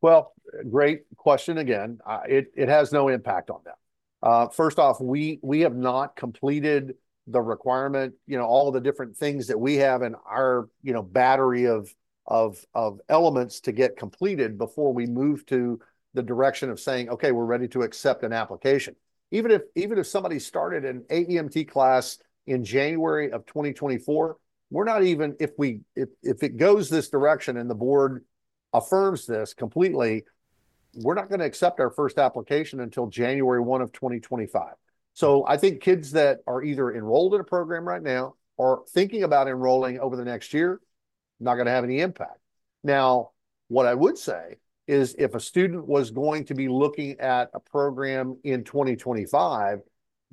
Well, 0.00 0.32
great 0.70 1.02
question 1.16 1.58
again. 1.58 1.98
Uh, 2.06 2.20
it 2.28 2.46
it 2.56 2.68
has 2.68 2.92
no 2.92 3.08
impact 3.08 3.50
on 3.50 3.60
them. 3.64 3.74
Uh, 4.22 4.48
first 4.48 4.78
off, 4.78 5.00
we 5.00 5.40
we 5.42 5.60
have 5.60 5.76
not 5.76 6.16
completed 6.16 6.94
the 7.26 7.40
requirement. 7.40 8.14
You 8.26 8.38
know, 8.38 8.44
all 8.44 8.70
the 8.70 8.80
different 8.80 9.16
things 9.16 9.48
that 9.48 9.58
we 9.58 9.76
have 9.76 10.02
in 10.02 10.14
our 10.14 10.68
you 10.82 10.92
know 10.92 11.02
battery 11.02 11.66
of 11.66 11.92
of 12.28 12.64
of 12.74 13.00
elements 13.08 13.60
to 13.60 13.72
get 13.72 13.96
completed 13.96 14.58
before 14.58 14.92
we 14.92 15.06
move 15.06 15.44
to 15.46 15.80
the 16.14 16.22
direction 16.22 16.70
of 16.70 16.78
saying, 16.78 17.08
okay, 17.08 17.32
we're 17.32 17.44
ready 17.44 17.68
to 17.68 17.82
accept 17.82 18.22
an 18.22 18.32
application. 18.32 18.94
Even 19.30 19.50
if 19.50 19.62
even 19.74 19.98
if 19.98 20.06
somebody 20.06 20.38
started 20.38 20.84
an 20.84 21.04
AEMT 21.10 21.68
class 21.68 22.18
in 22.46 22.64
January 22.64 23.32
of 23.32 23.44
2024, 23.46 24.36
we're 24.70 24.84
not 24.84 25.02
even 25.02 25.36
if 25.40 25.50
we 25.58 25.80
if 25.96 26.10
if 26.22 26.42
it 26.42 26.56
goes 26.56 26.88
this 26.88 27.08
direction 27.08 27.56
and 27.56 27.68
the 27.68 27.74
board 27.74 28.24
affirms 28.72 29.26
this 29.26 29.54
completely, 29.54 30.24
we're 30.94 31.14
not 31.14 31.28
going 31.28 31.40
to 31.40 31.46
accept 31.46 31.80
our 31.80 31.90
first 31.90 32.18
application 32.18 32.80
until 32.80 33.06
January 33.06 33.60
1 33.60 33.80
of 33.80 33.92
2025. 33.92 34.74
So 35.14 35.46
I 35.46 35.56
think 35.56 35.80
kids 35.80 36.12
that 36.12 36.38
are 36.46 36.62
either 36.62 36.94
enrolled 36.94 37.34
in 37.34 37.40
a 37.40 37.44
program 37.44 37.86
right 37.86 38.02
now 38.02 38.34
or 38.56 38.84
thinking 38.90 39.22
about 39.22 39.48
enrolling 39.48 39.98
over 39.98 40.16
the 40.16 40.24
next 40.24 40.52
year, 40.52 40.80
not 41.40 41.54
going 41.54 41.66
to 41.66 41.72
have 41.72 41.84
any 41.84 42.00
impact. 42.00 42.38
Now, 42.84 43.30
what 43.68 43.86
I 43.86 43.94
would 43.94 44.18
say 44.18 44.56
is 44.86 45.14
if 45.18 45.34
a 45.34 45.40
student 45.40 45.86
was 45.86 46.10
going 46.10 46.44
to 46.46 46.54
be 46.54 46.68
looking 46.68 47.18
at 47.20 47.50
a 47.52 47.60
program 47.60 48.38
in 48.44 48.64
2025, 48.64 49.80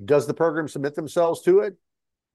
does 0.04 0.28
the 0.28 0.34
program 0.34 0.68
submit 0.68 0.96
themselves 0.96 1.42
to 1.42 1.60
it? 1.60 1.76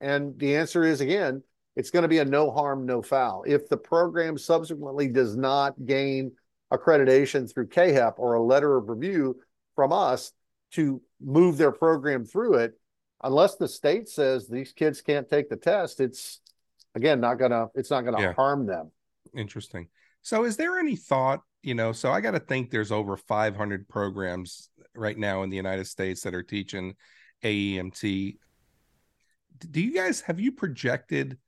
And 0.00 0.38
the 0.38 0.56
answer 0.56 0.84
is 0.84 1.00
again, 1.00 1.42
it's 1.76 1.90
going 1.90 2.02
to 2.02 2.08
be 2.08 2.18
a 2.18 2.24
no 2.24 2.50
harm, 2.50 2.84
no 2.84 3.00
foul. 3.00 3.44
If 3.46 3.68
the 3.68 3.76
program 3.76 4.36
subsequently 4.36 5.08
does 5.08 5.36
not 5.36 5.74
gain 5.86 6.32
accreditation 6.72 7.52
through 7.52 7.68
CAAHEP 7.68 8.14
or 8.18 8.34
a 8.34 8.42
letter 8.42 8.76
of 8.76 8.88
review 8.88 9.40
from 9.74 9.92
us 9.92 10.32
to 10.72 11.00
move 11.20 11.56
their 11.56 11.72
program 11.72 12.24
through 12.24 12.54
it, 12.54 12.78
unless 13.22 13.56
the 13.56 13.68
state 13.68 14.08
says 14.08 14.46
these 14.46 14.72
kids 14.72 15.00
can't 15.00 15.28
take 15.28 15.48
the 15.48 15.56
test, 15.56 16.00
it's 16.00 16.40
again 16.94 17.20
not 17.20 17.34
gonna 17.34 17.68
it's 17.74 17.90
not 17.90 18.04
gonna 18.04 18.20
yeah. 18.20 18.32
harm 18.34 18.66
them. 18.66 18.90
Interesting. 19.34 19.88
So 20.22 20.44
is 20.44 20.56
there 20.56 20.78
any 20.78 20.96
thought, 20.96 21.40
you 21.62 21.74
know, 21.74 21.92
so 21.92 22.10
I 22.10 22.20
got 22.20 22.32
to 22.32 22.40
think 22.40 22.70
there's 22.70 22.92
over 22.92 23.16
500 23.16 23.88
programs 23.88 24.68
right 24.94 25.16
now 25.16 25.42
in 25.42 25.50
the 25.50 25.56
United 25.56 25.86
States 25.86 26.22
that 26.22 26.34
are 26.34 26.42
teaching 26.42 26.94
AEMT. 27.42 28.36
Do 29.70 29.80
you 29.80 29.94
guys 29.94 30.20
have 30.22 30.40
you 30.40 30.52
projected 30.52 31.38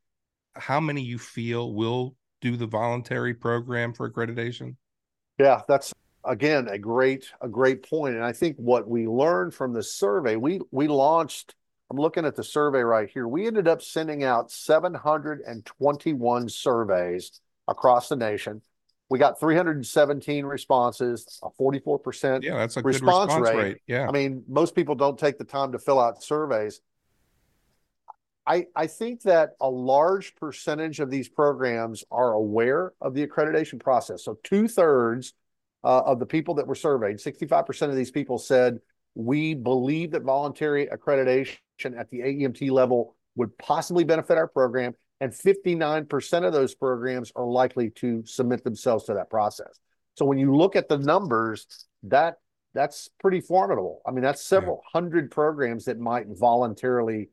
how 0.55 0.81
many 0.81 1.02
you 1.02 1.18
feel 1.18 1.72
will 1.72 2.14
do 2.40 2.57
the 2.57 2.66
voluntary 2.66 3.35
program 3.35 3.94
for 3.94 4.11
accreditation? 4.11 4.76
Yeah, 5.38 5.62
that's 5.66 5.92
again 6.24 6.68
a 6.68 6.78
great 6.78 7.26
a 7.40 7.48
great 7.48 7.88
point. 7.88 8.14
And 8.14 8.24
I 8.24 8.33
think 8.33 8.57
what 8.57 8.88
we 8.88 9.07
learned 9.07 9.55
from 9.55 9.72
the 9.72 9.83
survey, 9.83 10.37
we 10.37 10.61
we 10.70 10.88
launched. 10.88 11.55
I'm 11.92 11.98
looking 11.98 12.24
at 12.24 12.35
the 12.35 12.42
survey 12.42 12.81
right 12.81 13.11
here. 13.11 13.28
We 13.28 13.46
ended 13.46 13.68
up 13.68 13.83
sending 13.83 14.24
out 14.24 14.50
721 14.50 16.48
surveys 16.48 17.42
across 17.68 18.09
the 18.09 18.16
nation. 18.16 18.62
We 19.11 19.18
got 19.18 19.38
317 19.38 20.46
responses, 20.46 21.38
a 21.42 21.50
44% 21.50 22.42
yeah, 22.42 22.57
that's 22.57 22.78
a 22.78 22.81
response, 22.81 23.35
response 23.35 23.46
rate. 23.46 23.57
rate. 23.62 23.76
Yeah. 23.87 24.09
I 24.09 24.11
mean, 24.11 24.42
most 24.48 24.74
people 24.74 24.94
don't 24.94 25.18
take 25.18 25.37
the 25.37 25.44
time 25.44 25.72
to 25.72 25.78
fill 25.78 26.00
out 26.00 26.22
surveys. 26.22 26.81
I, 28.46 28.68
I 28.74 28.87
think 28.87 29.20
that 29.24 29.50
a 29.61 29.68
large 29.68 30.35
percentage 30.37 30.98
of 30.98 31.11
these 31.11 31.28
programs 31.28 32.05
are 32.11 32.33
aware 32.33 32.94
of 33.02 33.12
the 33.12 33.26
accreditation 33.26 33.78
process. 33.78 34.24
So 34.24 34.38
two 34.42 34.66
thirds 34.66 35.35
uh, 35.85 36.00
of 36.07 36.20
the 36.20 36.26
people 36.26 36.55
that 36.55 36.66
were 36.66 36.74
surveyed, 36.74 37.18
65% 37.18 37.90
of 37.90 37.96
these 37.96 38.11
people 38.11 38.38
said, 38.38 38.78
we 39.14 39.55
believe 39.55 40.12
that 40.12 40.22
voluntary 40.22 40.87
accreditation 40.87 41.59
at 41.98 42.09
the 42.11 42.20
AEMT 42.20 42.70
level 42.70 43.16
would 43.37 43.57
possibly 43.59 44.05
benefit 44.05 44.38
our 44.38 44.48
program. 44.48 44.94
And 45.20 45.33
59% 45.33 46.44
of 46.44 46.53
those 46.53 46.75
programs 46.75 47.33
are 47.37 47.46
likely 47.46 47.90
to 47.90 48.25
submit 48.27 48.64
themselves 48.64 49.05
to 49.05 49.14
that 49.14 49.31
process. 49.31 49.79
So 50.14 50.25
when 50.25 50.38
you 50.38 50.55
look 50.55 50.77
at 50.77 50.88
the 50.88 50.98
numbers, 50.98 51.87
that 52.05 52.37
that's 52.75 53.09
pretty 53.20 53.40
formidable. 53.40 54.01
I 54.07 54.11
mean, 54.11 54.22
that's 54.22 54.44
several 54.44 54.83
yeah. 54.83 55.01
hundred 55.01 55.31
programs 55.31 55.85
that 55.85 55.98
might 55.98 56.27
voluntarily 56.29 57.29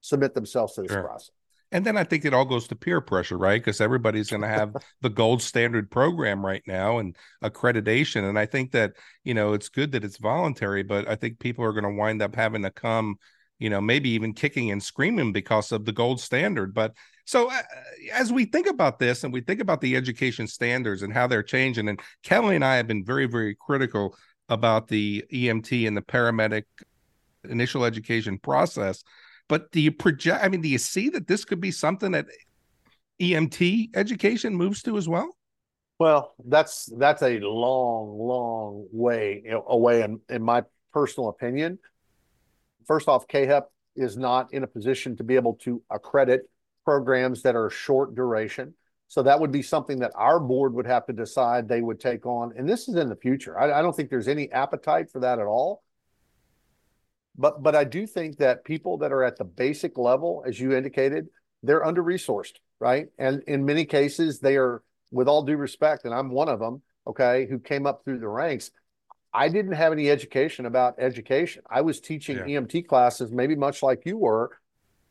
submit 0.00 0.34
themselves 0.34 0.74
to 0.74 0.82
this 0.82 0.90
sure. 0.90 1.02
process. 1.02 1.30
And 1.72 1.84
then 1.84 1.96
I 1.96 2.04
think 2.04 2.24
it 2.24 2.34
all 2.34 2.44
goes 2.44 2.66
to 2.68 2.76
peer 2.76 3.00
pressure, 3.00 3.38
right? 3.38 3.60
Because 3.60 3.80
everybody's 3.80 4.30
going 4.30 4.42
to 4.42 4.48
have 4.48 4.74
the 5.00 5.10
gold 5.10 5.42
standard 5.42 5.90
program 5.90 6.44
right 6.44 6.62
now 6.66 6.98
and 6.98 7.16
accreditation. 7.42 8.28
And 8.28 8.38
I 8.38 8.46
think 8.46 8.72
that, 8.72 8.94
you 9.24 9.34
know, 9.34 9.52
it's 9.52 9.68
good 9.68 9.92
that 9.92 10.04
it's 10.04 10.18
voluntary, 10.18 10.82
but 10.82 11.08
I 11.08 11.16
think 11.16 11.38
people 11.38 11.64
are 11.64 11.72
going 11.72 11.84
to 11.84 11.98
wind 11.98 12.22
up 12.22 12.34
having 12.34 12.62
to 12.62 12.70
come, 12.70 13.16
you 13.58 13.70
know, 13.70 13.80
maybe 13.80 14.10
even 14.10 14.34
kicking 14.34 14.70
and 14.70 14.82
screaming 14.82 15.32
because 15.32 15.72
of 15.72 15.84
the 15.84 15.92
gold 15.92 16.20
standard. 16.20 16.74
But 16.74 16.94
so 17.24 17.50
uh, 17.50 17.62
as 18.12 18.32
we 18.32 18.44
think 18.46 18.66
about 18.66 18.98
this 18.98 19.22
and 19.22 19.32
we 19.32 19.40
think 19.40 19.60
about 19.60 19.80
the 19.80 19.94
education 19.96 20.46
standards 20.48 21.02
and 21.02 21.12
how 21.12 21.26
they're 21.26 21.42
changing, 21.42 21.88
and 21.88 22.00
Kelly 22.24 22.56
and 22.56 22.64
I 22.64 22.76
have 22.76 22.88
been 22.88 23.04
very, 23.04 23.26
very 23.26 23.54
critical 23.54 24.16
about 24.48 24.88
the 24.88 25.24
EMT 25.32 25.86
and 25.86 25.96
the 25.96 26.02
paramedic 26.02 26.64
initial 27.48 27.84
education 27.84 28.38
process 28.38 29.04
but 29.50 29.72
do 29.72 29.80
you 29.80 29.90
project? 29.90 30.44
I 30.44 30.48
mean, 30.48 30.60
do 30.60 30.68
you 30.68 30.78
see 30.78 31.08
that 31.10 31.26
this 31.26 31.44
could 31.44 31.60
be 31.60 31.72
something 31.72 32.12
that 32.12 32.26
EMT 33.20 33.90
education 33.96 34.54
moves 34.54 34.80
to 34.84 34.96
as 34.96 35.08
well? 35.08 35.36
Well, 35.98 36.34
that's 36.46 36.88
that's 36.96 37.22
a 37.22 37.40
long, 37.40 38.16
long 38.16 38.86
way 38.92 39.42
away, 39.66 40.02
in, 40.02 40.20
in 40.30 40.42
my 40.42 40.62
personal 40.92 41.28
opinion. 41.28 41.80
First 42.86 43.08
off, 43.08 43.26
CAAHEP 43.26 43.64
is 43.96 44.16
not 44.16 44.54
in 44.54 44.62
a 44.62 44.68
position 44.68 45.16
to 45.16 45.24
be 45.24 45.34
able 45.34 45.54
to 45.62 45.82
accredit 45.90 46.48
programs 46.84 47.42
that 47.42 47.56
are 47.56 47.68
short 47.70 48.14
duration. 48.14 48.72
So 49.08 49.24
that 49.24 49.40
would 49.40 49.50
be 49.50 49.62
something 49.62 49.98
that 49.98 50.12
our 50.14 50.38
board 50.38 50.74
would 50.74 50.86
have 50.86 51.06
to 51.06 51.12
decide 51.12 51.68
they 51.68 51.82
would 51.82 51.98
take 51.98 52.24
on. 52.24 52.54
And 52.56 52.68
this 52.68 52.88
is 52.88 52.94
in 52.94 53.08
the 53.08 53.16
future. 53.16 53.58
I, 53.58 53.80
I 53.80 53.82
don't 53.82 53.96
think 53.96 54.10
there's 54.10 54.28
any 54.28 54.50
appetite 54.52 55.10
for 55.10 55.18
that 55.20 55.40
at 55.40 55.46
all. 55.46 55.82
But 57.36 57.62
but 57.62 57.74
I 57.74 57.84
do 57.84 58.06
think 58.06 58.38
that 58.38 58.64
people 58.64 58.98
that 58.98 59.12
are 59.12 59.22
at 59.22 59.36
the 59.36 59.44
basic 59.44 59.96
level, 59.98 60.44
as 60.46 60.58
you 60.58 60.72
indicated, 60.72 61.28
they're 61.62 61.84
under 61.84 62.02
resourced, 62.02 62.54
right? 62.78 63.08
And 63.18 63.42
in 63.46 63.64
many 63.64 63.84
cases, 63.84 64.40
they 64.40 64.56
are, 64.56 64.82
with 65.10 65.28
all 65.28 65.42
due 65.42 65.56
respect, 65.56 66.04
and 66.04 66.14
I'm 66.14 66.30
one 66.30 66.48
of 66.48 66.58
them, 66.58 66.82
okay, 67.06 67.46
who 67.48 67.58
came 67.58 67.86
up 67.86 68.04
through 68.04 68.18
the 68.18 68.28
ranks. 68.28 68.70
I 69.32 69.48
didn't 69.48 69.72
have 69.72 69.92
any 69.92 70.10
education 70.10 70.66
about 70.66 70.96
education. 70.98 71.62
I 71.70 71.82
was 71.82 72.00
teaching 72.00 72.36
yeah. 72.36 72.60
EMT 72.60 72.88
classes, 72.88 73.30
maybe 73.30 73.54
much 73.54 73.80
like 73.82 74.02
you 74.04 74.18
were 74.18 74.50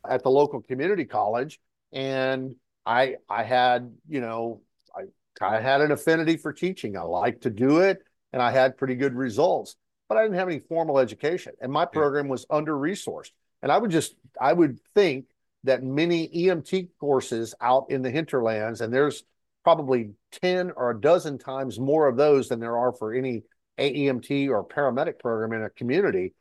at 0.07 0.23
the 0.23 0.29
local 0.29 0.61
community 0.61 1.05
college. 1.05 1.59
And 1.93 2.55
I 2.85 3.15
I 3.29 3.43
had, 3.43 3.93
you 4.09 4.19
know, 4.19 4.61
I 4.93 5.03
I 5.45 5.61
had 5.61 5.79
an 5.81 5.91
affinity 5.91 6.35
for 6.35 6.51
teaching. 6.51 6.97
I 6.97 7.03
liked 7.03 7.43
to 7.43 7.49
do 7.49 7.79
it 7.79 8.03
and 8.33 8.41
I 8.41 8.51
had 8.51 8.77
pretty 8.77 8.95
good 8.95 9.15
results, 9.15 9.75
but 10.09 10.17
I 10.17 10.23
didn't 10.23 10.37
have 10.37 10.49
any 10.49 10.59
formal 10.59 10.99
education. 10.99 11.53
And 11.61 11.71
my 11.71 11.85
program 11.85 12.27
was 12.27 12.45
under 12.49 12.73
resourced. 12.73 13.31
And 13.61 13.71
I 13.71 13.77
would 13.77 13.91
just 13.91 14.15
I 14.41 14.51
would 14.51 14.79
think 14.95 15.25
that 15.63 15.83
many 15.83 16.27
EMT 16.29 16.89
courses 16.99 17.53
out 17.61 17.87
in 17.89 18.01
the 18.01 18.09
hinterlands, 18.09 18.81
and 18.81 18.93
there's 18.93 19.23
probably 19.63 20.11
10 20.41 20.71
or 20.75 20.91
a 20.91 20.99
dozen 20.99 21.37
times 21.37 21.79
more 21.79 22.07
of 22.07 22.17
those 22.17 22.47
than 22.47 22.59
there 22.59 22.77
are 22.77 22.91
for 22.91 23.13
any 23.13 23.43
AEMT 23.77 24.49
or 24.49 24.65
paramedic 24.65 25.19
program 25.19 25.53
in 25.53 25.65
a 25.65 25.69
community, 25.69 26.33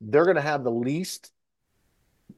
they're 0.00 0.24
going 0.24 0.36
to 0.36 0.42
have 0.42 0.64
the 0.64 0.70
least 0.70 1.30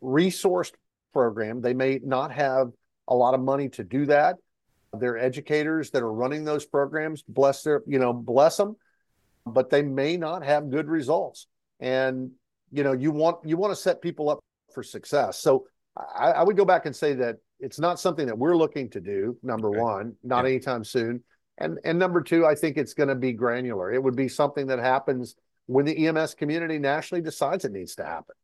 resourced 0.03 0.73
program. 1.12 1.61
They 1.61 1.75
may 1.75 2.01
not 2.03 2.33
have 2.33 2.71
a 3.07 3.14
lot 3.14 3.35
of 3.35 3.41
money 3.41 3.69
to 3.71 3.85
do 3.85 4.07
that. 4.07 4.37
Their 4.93 5.17
educators 5.17 5.91
that 5.91 6.03
are 6.03 6.12
running 6.12 6.45
those 6.45 6.67
programs, 6.67 7.23
bless 7.23 7.62
their, 7.62 7.83
you 7.87 7.99
know, 7.99 8.12
bless 8.12 8.57
them, 8.57 8.77
but 9.52 9.70
they 9.70 9.82
may 9.82 10.16
not 10.16 10.44
have 10.44 10.70
good 10.70 10.88
results. 10.88 11.46
And 11.80 12.30
you 12.70 12.82
know, 12.82 12.92
you 12.92 13.11
want 13.11 13.38
you 13.44 13.56
want 13.56 13.72
to 13.72 13.76
set 13.76 14.02
people 14.02 14.28
up 14.28 14.40
for 14.72 14.82
success. 14.82 15.38
So 15.40 15.66
I, 15.96 16.32
I 16.32 16.42
would 16.42 16.56
go 16.56 16.64
back 16.64 16.87
and 16.87 16.94
say 16.94 17.14
that 17.14 17.37
it's 17.61 17.78
not 17.78 17.98
something 17.98 18.26
that 18.26 18.38
we're 18.38 18.56
looking 18.56 18.90
to 18.90 19.00
do. 19.00 19.37
Number 19.42 19.70
okay. 19.70 19.80
one, 19.80 20.16
not 20.22 20.44
yeah. 20.44 20.50
anytime 20.50 20.84
soon. 20.84 21.22
And 21.58 21.78
and 21.84 21.98
number 21.98 22.20
two, 22.20 22.46
I 22.46 22.54
think 22.54 22.76
it's 22.76 22.94
going 22.94 23.08
to 23.08 23.14
be 23.14 23.32
granular. 23.32 23.92
It 23.92 24.02
would 24.02 24.16
be 24.16 24.28
something 24.28 24.66
that 24.68 24.78
happens 24.78 25.34
when 25.66 25.84
the 25.84 26.06
EMS 26.06 26.34
community 26.34 26.78
nationally 26.78 27.22
decides 27.22 27.64
it 27.64 27.72
needs 27.72 27.96
to 27.96 28.04
happen. 28.04 28.34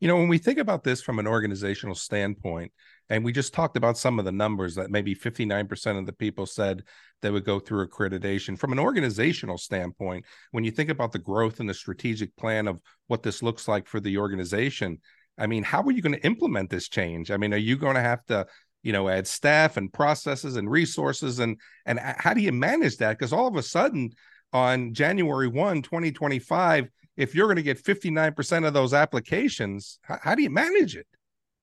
You 0.00 0.08
know, 0.08 0.16
when 0.16 0.28
we 0.28 0.38
think 0.38 0.58
about 0.58 0.84
this 0.84 1.00
from 1.00 1.18
an 1.18 1.26
organizational 1.26 1.94
standpoint, 1.94 2.72
and 3.08 3.24
we 3.24 3.32
just 3.32 3.54
talked 3.54 3.76
about 3.76 3.96
some 3.96 4.18
of 4.18 4.24
the 4.24 4.32
numbers 4.32 4.74
that 4.74 4.90
maybe 4.90 5.14
59% 5.14 5.98
of 5.98 6.06
the 6.06 6.12
people 6.12 6.46
said 6.46 6.82
they 7.22 7.30
would 7.30 7.44
go 7.44 7.58
through 7.58 7.86
accreditation. 7.86 8.58
From 8.58 8.72
an 8.72 8.78
organizational 8.78 9.58
standpoint, 9.58 10.24
when 10.50 10.64
you 10.64 10.70
think 10.70 10.90
about 10.90 11.12
the 11.12 11.18
growth 11.18 11.60
and 11.60 11.68
the 11.68 11.74
strategic 11.74 12.34
plan 12.36 12.66
of 12.66 12.80
what 13.06 13.22
this 13.22 13.42
looks 13.42 13.68
like 13.68 13.86
for 13.86 14.00
the 14.00 14.18
organization, 14.18 14.98
I 15.38 15.46
mean, 15.46 15.64
how 15.64 15.82
are 15.82 15.90
you 15.90 16.02
going 16.02 16.14
to 16.14 16.26
implement 16.26 16.70
this 16.70 16.88
change? 16.88 17.30
I 17.30 17.36
mean, 17.36 17.52
are 17.52 17.58
you 17.58 17.76
going 17.76 17.96
to 17.96 18.00
have 18.00 18.24
to 18.26 18.46
you 18.84 18.92
know 18.92 19.08
add 19.08 19.26
staff 19.26 19.76
and 19.76 19.92
processes 19.92 20.56
and 20.56 20.70
resources 20.70 21.40
and 21.40 21.58
and 21.86 21.98
uh, 21.98 22.14
how 22.18 22.34
do 22.34 22.40
you 22.40 22.52
manage 22.52 22.98
that 22.98 23.18
because 23.18 23.32
all 23.32 23.48
of 23.48 23.56
a 23.56 23.62
sudden 23.62 24.10
on 24.52 24.92
january 24.92 25.48
1 25.48 25.82
2025 25.82 26.88
if 27.16 27.34
you're 27.34 27.46
going 27.46 27.56
to 27.56 27.62
get 27.62 27.82
59% 27.82 28.66
of 28.66 28.74
those 28.74 28.94
applications 28.94 29.98
how, 30.02 30.18
how 30.22 30.34
do 30.34 30.42
you 30.42 30.50
manage 30.50 30.96
it 30.96 31.06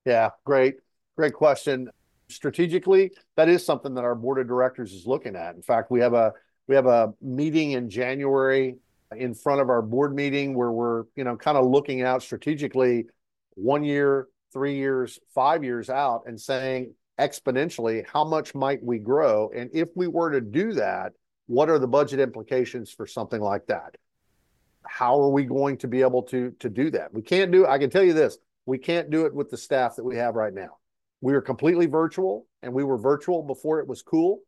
yeah 0.06 0.30
great 0.46 0.76
great 1.18 1.34
question 1.34 1.90
strategically 2.30 3.12
that 3.36 3.50
is 3.50 3.66
something 3.66 3.94
that 3.94 4.04
our 4.04 4.16
board 4.16 4.40
of 4.40 4.48
directors 4.48 4.94
is 4.94 5.06
looking 5.06 5.36
at 5.36 5.56
in 5.56 5.62
fact 5.62 5.92
we 5.92 6.00
have 6.00 6.14
a 6.14 6.32
we 6.68 6.76
have 6.76 6.86
a 6.86 7.14
meeting 7.22 7.72
in 7.72 7.90
january 7.90 8.76
in 9.18 9.34
front 9.34 9.60
of 9.60 9.70
our 9.70 9.82
board 9.82 10.16
meeting 10.16 10.56
where 10.56 10.72
we're 10.72 11.04
you 11.16 11.24
know 11.24 11.36
kind 11.36 11.58
of 11.58 11.66
looking 11.66 12.02
out 12.02 12.24
strategically 12.24 13.06
one 13.56 13.84
year 13.84 14.28
three 14.54 14.76
years 14.76 15.20
five 15.34 15.64
years 15.64 15.90
out 15.90 16.24
and 16.26 16.40
saying 16.40 16.94
exponentially, 17.22 18.06
how 18.08 18.24
much 18.24 18.56
might 18.56 18.84
we 18.84 18.98
grow? 18.98 19.52
And 19.56 19.70
if 19.74 19.90
we 19.96 20.08
were 20.08 20.32
to 20.32 20.42
do 20.42 20.74
that, 20.74 21.14
what 21.46 21.70
are 21.70 21.80
the 21.80 21.88
budget 21.88 22.20
implications 22.20 22.92
for 22.92 23.06
something 23.06 23.42
like 23.42 23.68
that? 23.68 23.96
How 24.92 25.20
are 25.22 25.30
we 25.30 25.46
going 25.46 25.78
to 25.78 25.88
be 25.88 26.02
able 26.02 26.22
to, 26.24 26.52
to 26.60 26.70
do 26.70 26.92
that? 26.92 27.14
We 27.14 27.22
can't 27.22 27.50
do, 27.50 27.66
I 27.66 27.78
can 27.78 27.90
tell 27.90 28.04
you 28.04 28.14
this, 28.14 28.38
we 28.66 28.78
can't 28.78 29.10
do 29.10 29.26
it 29.26 29.34
with 29.34 29.50
the 29.50 29.58
staff 29.58 29.96
that 29.96 30.04
we 30.04 30.18
have 30.18 30.36
right 30.36 30.54
now. 30.54 30.78
We 31.22 31.34
are 31.34 31.42
completely 31.42 31.86
virtual 31.86 32.46
and 32.62 32.74
we 32.74 32.84
were 32.84 32.98
virtual 32.98 33.42
before 33.42 33.80
it 33.80 33.88
was 33.88 34.02
cool, 34.02 34.42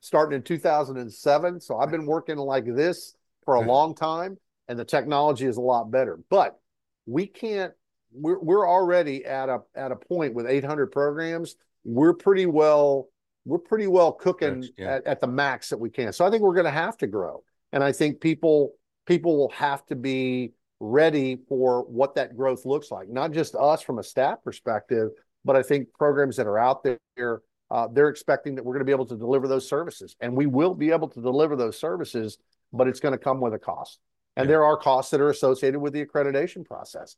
starting 0.00 0.34
in 0.34 0.42
2007. 0.42 1.60
So 1.60 1.78
I've 1.78 1.90
been 1.90 2.04
working 2.04 2.36
like 2.36 2.64
this 2.66 3.14
for 3.44 3.54
a 3.54 3.60
long 3.60 3.94
time 3.94 4.38
and 4.66 4.76
the 4.76 4.84
technology 4.84 5.46
is 5.46 5.56
a 5.56 5.60
lot 5.62 5.90
better. 5.90 6.18
But 6.28 6.58
we 7.06 7.26
can't 7.26 7.72
we're 8.12 8.38
we're 8.38 8.68
already 8.68 9.24
at 9.24 9.48
a 9.48 9.60
at 9.74 9.92
a 9.92 9.96
point 9.96 10.34
with 10.34 10.46
800 10.46 10.88
programs. 10.88 11.56
We're 11.84 12.14
pretty 12.14 12.46
well 12.46 13.08
we're 13.44 13.58
pretty 13.58 13.86
well 13.86 14.12
cooking 14.12 14.68
yeah. 14.76 14.96
at, 14.96 15.06
at 15.06 15.20
the 15.20 15.26
max 15.26 15.70
that 15.70 15.78
we 15.78 15.90
can. 15.90 16.12
So 16.12 16.26
I 16.26 16.30
think 16.30 16.42
we're 16.42 16.54
going 16.54 16.64
to 16.64 16.70
have 16.70 16.98
to 16.98 17.06
grow, 17.06 17.42
and 17.72 17.82
I 17.82 17.92
think 17.92 18.20
people 18.20 18.74
people 19.08 19.38
will 19.38 19.50
have 19.50 19.84
to 19.86 19.96
be 19.96 20.52
ready 20.80 21.38
for 21.48 21.82
what 21.84 22.14
that 22.14 22.36
growth 22.36 22.66
looks 22.66 22.90
like. 22.90 23.08
Not 23.08 23.32
just 23.32 23.54
us 23.56 23.82
from 23.82 23.98
a 23.98 24.02
staff 24.02 24.44
perspective, 24.44 25.08
but 25.44 25.56
I 25.56 25.62
think 25.62 25.88
programs 25.94 26.36
that 26.36 26.46
are 26.46 26.58
out 26.58 26.84
there. 26.84 27.40
Uh, 27.70 27.86
they're 27.92 28.08
expecting 28.08 28.54
that 28.54 28.64
we're 28.64 28.72
going 28.72 28.80
to 28.80 28.86
be 28.86 28.92
able 28.92 29.04
to 29.06 29.16
deliver 29.16 29.46
those 29.46 29.68
services, 29.68 30.16
and 30.20 30.34
we 30.34 30.46
will 30.46 30.74
be 30.74 30.90
able 30.90 31.08
to 31.08 31.20
deliver 31.20 31.54
those 31.54 31.78
services, 31.78 32.38
but 32.72 32.88
it's 32.88 33.00
going 33.00 33.12
to 33.12 33.18
come 33.18 33.40
with 33.40 33.52
a 33.52 33.58
cost. 33.58 33.98
And 34.36 34.46
yeah. 34.46 34.52
there 34.52 34.64
are 34.64 34.76
costs 34.76 35.10
that 35.10 35.20
are 35.20 35.28
associated 35.28 35.78
with 35.78 35.92
the 35.92 36.04
accreditation 36.04 36.64
process. 36.64 37.16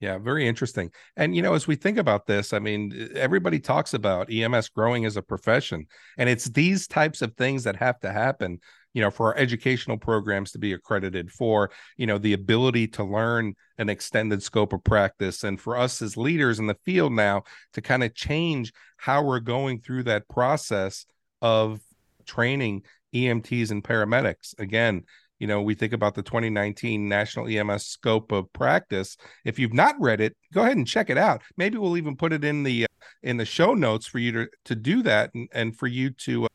Yeah, 0.00 0.18
very 0.18 0.46
interesting. 0.46 0.90
And 1.16 1.34
you 1.34 1.42
know, 1.42 1.54
as 1.54 1.66
we 1.66 1.76
think 1.76 1.98
about 1.98 2.26
this, 2.26 2.52
I 2.52 2.58
mean, 2.58 3.10
everybody 3.14 3.58
talks 3.58 3.94
about 3.94 4.30
EMS 4.30 4.68
growing 4.68 5.06
as 5.06 5.16
a 5.16 5.22
profession, 5.22 5.86
and 6.18 6.28
it's 6.28 6.44
these 6.50 6.86
types 6.86 7.22
of 7.22 7.34
things 7.36 7.64
that 7.64 7.76
have 7.76 7.98
to 8.00 8.12
happen, 8.12 8.60
you 8.94 9.02
know, 9.02 9.10
for 9.10 9.26
our 9.26 9.36
educational 9.36 9.98
programs 9.98 10.52
to 10.52 10.58
be 10.58 10.72
accredited, 10.72 11.30
for, 11.30 11.70
you 11.96 12.06
know, 12.06 12.16
the 12.16 12.32
ability 12.32 12.88
to 12.88 13.04
learn 13.04 13.54
an 13.76 13.90
extended 13.90 14.42
scope 14.42 14.72
of 14.72 14.82
practice, 14.82 15.44
and 15.44 15.60
for 15.60 15.76
us 15.76 16.00
as 16.00 16.16
leaders 16.16 16.58
in 16.58 16.66
the 16.66 16.78
field 16.84 17.12
now 17.12 17.42
to 17.74 17.82
kind 17.82 18.02
of 18.02 18.14
change 18.14 18.72
how 18.96 19.22
we're 19.22 19.40
going 19.40 19.80
through 19.80 20.04
that 20.04 20.26
process 20.28 21.04
of 21.42 21.80
training 22.24 22.82
EMTs 23.14 23.70
and 23.70 23.84
paramedics. 23.84 24.58
Again, 24.58 25.04
you 25.38 25.46
know, 25.46 25.60
we 25.60 25.74
think 25.74 25.92
about 25.92 26.14
the 26.14 26.22
2019 26.22 27.08
National 27.08 27.48
EMS 27.48 27.86
Scope 27.86 28.32
of 28.32 28.52
Practice. 28.52 29.16
If 29.44 29.58
you've 29.58 29.74
not 29.74 29.96
read 29.98 30.20
it, 30.20 30.36
go 30.52 30.62
ahead 30.62 30.76
and 30.76 30.86
check 30.86 31.10
it 31.10 31.18
out. 31.18 31.42
Maybe 31.56 31.76
we'll 31.76 31.96
even 31.96 32.16
put 32.16 32.32
it 32.32 32.44
in 32.44 32.62
the 32.62 32.84
uh, 32.84 33.04
in 33.22 33.36
the 33.36 33.44
show 33.44 33.74
notes 33.74 34.06
for 34.06 34.18
you 34.18 34.32
to 34.32 34.48
to 34.66 34.74
do 34.74 35.02
that 35.02 35.34
and, 35.34 35.48
and 35.52 35.76
for 35.76 35.86
you 35.86 36.10
to 36.10 36.44
uh, 36.44 36.48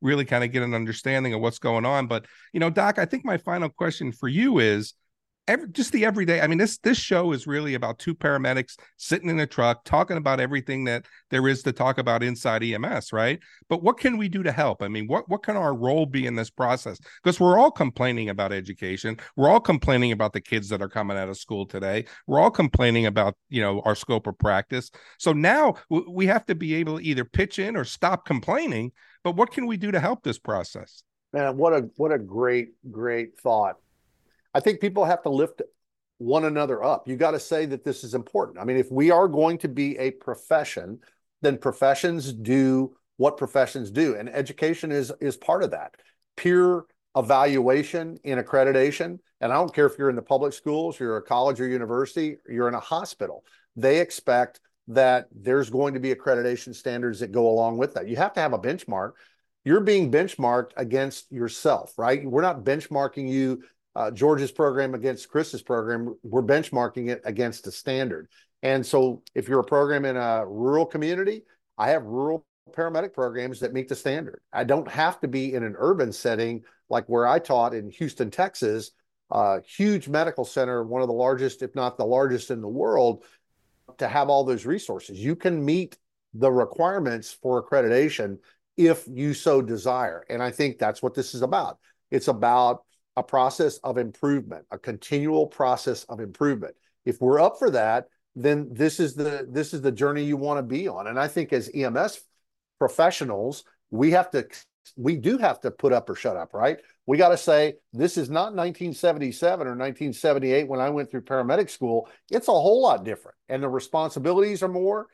really 0.00 0.24
kind 0.24 0.44
of 0.44 0.52
get 0.52 0.62
an 0.62 0.74
understanding 0.74 1.34
of 1.34 1.40
what's 1.40 1.58
going 1.58 1.84
on. 1.84 2.06
But 2.06 2.26
you 2.52 2.60
know, 2.60 2.70
Doc, 2.70 2.98
I 2.98 3.04
think 3.04 3.24
my 3.24 3.38
final 3.38 3.68
question 3.68 4.12
for 4.12 4.28
you 4.28 4.58
is 4.58 4.94
every, 5.48 5.68
just 5.68 5.92
the 5.92 6.04
everyday. 6.04 6.40
I 6.40 6.46
mean, 6.46 6.58
this 6.58 6.78
this 6.78 6.98
show 6.98 7.32
is 7.32 7.46
really 7.46 7.74
about 7.74 7.98
two 7.98 8.14
paramedics 8.14 8.76
sitting 8.96 9.28
in 9.28 9.40
a 9.40 9.46
truck 9.46 9.84
talking 9.84 10.16
about 10.16 10.40
everything 10.40 10.84
that 10.84 11.06
there 11.30 11.46
is 11.48 11.62
to 11.64 11.72
talk 11.72 11.98
about 11.98 12.22
inside 12.22 12.62
EMS, 12.62 13.12
right? 13.12 13.40
But 13.68 13.82
what 13.82 13.98
can 13.98 14.16
we 14.16 14.28
do 14.28 14.42
to 14.42 14.52
help? 14.52 14.82
I 14.82 14.88
mean, 14.88 15.06
what 15.06 15.28
what 15.28 15.42
can 15.42 15.56
our 15.56 15.74
role 15.74 16.06
be 16.06 16.26
in 16.26 16.34
this 16.34 16.50
process? 16.50 16.98
Because 17.22 17.40
we're 17.40 17.58
all 17.58 17.70
complaining 17.70 18.30
about 18.30 18.52
education. 18.52 19.18
We're 19.36 19.48
all 19.48 19.60
complaining 19.60 20.12
about 20.12 20.32
the 20.32 20.40
kids 20.40 20.68
that 20.70 20.82
are 20.82 20.88
coming 20.88 21.16
out 21.16 21.28
of 21.28 21.38
school 21.38 21.66
today. 21.66 22.06
We're 22.26 22.40
all 22.40 22.50
complaining 22.50 23.06
about 23.06 23.36
you 23.48 23.62
know 23.62 23.80
our 23.84 23.94
scope 23.94 24.26
of 24.26 24.38
practice. 24.38 24.90
So 25.18 25.32
now 25.32 25.74
we 25.88 26.26
have 26.26 26.46
to 26.46 26.54
be 26.54 26.74
able 26.74 26.98
to 26.98 27.04
either 27.04 27.24
pitch 27.24 27.58
in 27.58 27.76
or 27.76 27.84
stop 27.84 28.26
complaining. 28.26 28.92
But 29.24 29.36
what 29.36 29.50
can 29.50 29.66
we 29.66 29.76
do 29.76 29.90
to 29.90 29.98
help 29.98 30.22
this 30.22 30.38
process? 30.38 31.02
Man, 31.32 31.56
what 31.56 31.72
a 31.72 31.90
what 31.96 32.12
a 32.12 32.18
great 32.18 32.74
great 32.92 33.36
thought 33.40 33.76
I 34.54 34.60
think 34.60 34.80
people 34.80 35.04
have 35.04 35.22
to 35.22 35.28
lift 35.28 35.62
one 36.18 36.44
another 36.44 36.82
up. 36.84 37.08
You 37.08 37.16
got 37.16 37.32
to 37.32 37.40
say 37.40 37.66
that 37.66 37.84
this 37.84 38.04
is 38.04 38.14
important. 38.14 38.58
I 38.58 38.64
mean, 38.64 38.76
if 38.76 38.90
we 38.90 39.10
are 39.10 39.26
going 39.26 39.58
to 39.58 39.68
be 39.68 39.98
a 39.98 40.12
profession, 40.12 41.00
then 41.42 41.58
professions 41.58 42.32
do 42.32 42.96
what 43.16 43.36
professions 43.36 43.90
do, 43.90 44.14
and 44.14 44.28
education 44.28 44.92
is 44.92 45.12
is 45.20 45.36
part 45.36 45.64
of 45.64 45.72
that. 45.72 45.96
Peer 46.36 46.84
evaluation 47.16 48.16
in 48.24 48.38
accreditation, 48.38 49.18
and 49.40 49.52
I 49.52 49.56
don't 49.56 49.74
care 49.74 49.86
if 49.86 49.98
you're 49.98 50.10
in 50.10 50.16
the 50.16 50.22
public 50.22 50.52
schools, 50.52 50.98
you're 50.98 51.16
a 51.16 51.22
college 51.22 51.60
or 51.60 51.66
university, 51.66 52.36
you're 52.48 52.68
in 52.68 52.74
a 52.74 52.80
hospital. 52.80 53.44
They 53.76 54.00
expect 54.00 54.60
that 54.88 55.28
there's 55.32 55.70
going 55.70 55.94
to 55.94 56.00
be 56.00 56.14
accreditation 56.14 56.74
standards 56.74 57.20
that 57.20 57.32
go 57.32 57.48
along 57.48 57.78
with 57.78 57.94
that. 57.94 58.08
You 58.08 58.16
have 58.16 58.34
to 58.34 58.40
have 58.40 58.52
a 58.52 58.58
benchmark. 58.58 59.12
You're 59.64 59.80
being 59.80 60.12
benchmarked 60.12 60.72
against 60.76 61.32
yourself, 61.32 61.94
right? 61.96 62.24
We're 62.24 62.42
not 62.42 62.64
benchmarking 62.64 63.28
you 63.28 63.62
uh, 63.96 64.10
George's 64.10 64.50
program 64.50 64.94
against 64.94 65.28
Chris's 65.28 65.62
program, 65.62 66.16
we're 66.22 66.42
benchmarking 66.42 67.10
it 67.10 67.22
against 67.24 67.66
a 67.66 67.70
standard. 67.70 68.28
And 68.62 68.84
so 68.84 69.22
if 69.34 69.48
you're 69.48 69.60
a 69.60 69.64
program 69.64 70.04
in 70.04 70.16
a 70.16 70.44
rural 70.46 70.86
community, 70.86 71.42
I 71.78 71.90
have 71.90 72.04
rural 72.04 72.44
paramedic 72.72 73.12
programs 73.12 73.60
that 73.60 73.72
meet 73.72 73.88
the 73.88 73.94
standard. 73.94 74.40
I 74.52 74.64
don't 74.64 74.90
have 74.90 75.20
to 75.20 75.28
be 75.28 75.54
in 75.54 75.62
an 75.62 75.76
urban 75.78 76.12
setting 76.12 76.62
like 76.88 77.06
where 77.06 77.26
I 77.26 77.38
taught 77.38 77.74
in 77.74 77.90
Houston, 77.90 78.30
Texas, 78.30 78.90
a 79.30 79.60
huge 79.62 80.08
medical 80.08 80.44
center, 80.44 80.82
one 80.82 81.02
of 81.02 81.08
the 81.08 81.14
largest, 81.14 81.62
if 81.62 81.74
not 81.74 81.96
the 81.96 82.04
largest 82.04 82.50
in 82.50 82.60
the 82.60 82.68
world, 82.68 83.24
to 83.98 84.08
have 84.08 84.28
all 84.28 84.44
those 84.44 84.66
resources. 84.66 85.18
You 85.18 85.36
can 85.36 85.64
meet 85.64 85.96
the 86.32 86.50
requirements 86.50 87.32
for 87.32 87.62
accreditation 87.62 88.38
if 88.76 89.06
you 89.08 89.34
so 89.34 89.62
desire. 89.62 90.24
And 90.28 90.42
I 90.42 90.50
think 90.50 90.78
that's 90.78 91.02
what 91.02 91.14
this 91.14 91.34
is 91.34 91.42
about. 91.42 91.78
It's 92.10 92.28
about 92.28 92.84
a 93.16 93.22
process 93.22 93.78
of 93.78 93.98
improvement, 93.98 94.66
a 94.70 94.78
continual 94.78 95.46
process 95.46 96.04
of 96.04 96.20
improvement. 96.20 96.74
If 97.04 97.20
we're 97.20 97.40
up 97.40 97.58
for 97.58 97.70
that, 97.70 98.06
then 98.34 98.68
this 98.72 98.98
is 98.98 99.14
the 99.14 99.46
this 99.48 99.72
is 99.72 99.82
the 99.82 99.92
journey 99.92 100.24
you 100.24 100.36
want 100.36 100.58
to 100.58 100.62
be 100.62 100.88
on. 100.88 101.06
And 101.06 101.18
I 101.18 101.28
think 101.28 101.52
as 101.52 101.70
EMS 101.72 102.20
professionals, 102.80 103.64
we 103.90 104.10
have 104.10 104.30
to 104.32 104.46
we 104.96 105.16
do 105.16 105.38
have 105.38 105.60
to 105.60 105.70
put 105.70 105.92
up 105.92 106.10
or 106.10 106.16
shut 106.16 106.36
up, 106.36 106.52
right? 106.52 106.78
We 107.06 107.18
got 107.18 107.30
to 107.30 107.36
say 107.36 107.74
this 107.92 108.16
is 108.16 108.30
not 108.30 108.54
1977 108.54 109.66
or 109.66 109.70
1978 109.70 110.68
when 110.68 110.80
I 110.80 110.90
went 110.90 111.10
through 111.10 111.22
paramedic 111.22 111.68
school. 111.68 112.08
It's 112.30 112.48
a 112.48 112.52
whole 112.52 112.82
lot 112.82 113.04
different, 113.04 113.36
and 113.48 113.62
the 113.62 113.68
responsibilities 113.68 114.62
are 114.62 114.68
more. 114.68 115.08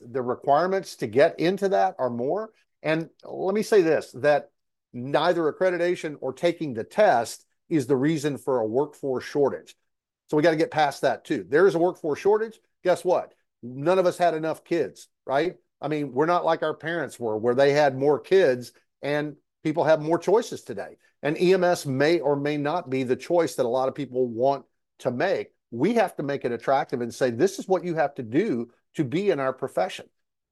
The 0.00 0.22
requirements 0.22 0.96
to 0.96 1.06
get 1.06 1.38
into 1.38 1.68
that 1.68 1.96
are 1.98 2.10
more. 2.10 2.50
And 2.82 3.10
let 3.24 3.54
me 3.54 3.62
say 3.62 3.82
this: 3.82 4.10
that 4.12 4.50
neither 4.92 5.52
accreditation 5.52 6.16
or 6.20 6.32
taking 6.32 6.74
the 6.74 6.84
test 6.84 7.44
is 7.68 7.86
the 7.86 7.96
reason 7.96 8.38
for 8.38 8.60
a 8.60 8.66
workforce 8.66 9.24
shortage. 9.24 9.74
So 10.28 10.36
we 10.36 10.42
got 10.42 10.50
to 10.52 10.56
get 10.56 10.70
past 10.70 11.02
that 11.02 11.24
too. 11.24 11.44
There 11.48 11.66
is 11.66 11.74
a 11.74 11.78
workforce 11.78 12.18
shortage. 12.18 12.58
Guess 12.84 13.04
what? 13.04 13.34
None 13.62 13.98
of 13.98 14.06
us 14.06 14.18
had 14.18 14.34
enough 14.34 14.64
kids, 14.64 15.08
right? 15.26 15.56
I 15.80 15.88
mean, 15.88 16.12
we're 16.12 16.26
not 16.26 16.44
like 16.44 16.62
our 16.62 16.74
parents 16.74 17.20
were, 17.20 17.36
where 17.36 17.54
they 17.54 17.72
had 17.72 17.98
more 17.98 18.18
kids 18.18 18.72
and 19.02 19.36
people 19.62 19.84
have 19.84 20.00
more 20.00 20.18
choices 20.18 20.62
today. 20.62 20.96
And 21.22 21.38
EMS 21.38 21.86
may 21.86 22.20
or 22.20 22.36
may 22.36 22.56
not 22.56 22.90
be 22.90 23.04
the 23.04 23.16
choice 23.16 23.54
that 23.54 23.66
a 23.66 23.68
lot 23.68 23.88
of 23.88 23.94
people 23.94 24.26
want 24.26 24.64
to 25.00 25.10
make. 25.10 25.50
We 25.70 25.94
have 25.94 26.16
to 26.16 26.22
make 26.22 26.44
it 26.44 26.52
attractive 26.52 27.00
and 27.00 27.14
say, 27.14 27.30
this 27.30 27.58
is 27.58 27.68
what 27.68 27.84
you 27.84 27.94
have 27.94 28.14
to 28.16 28.22
do 28.22 28.70
to 28.96 29.04
be 29.04 29.30
in 29.30 29.40
our 29.40 29.52
profession. 29.52 30.06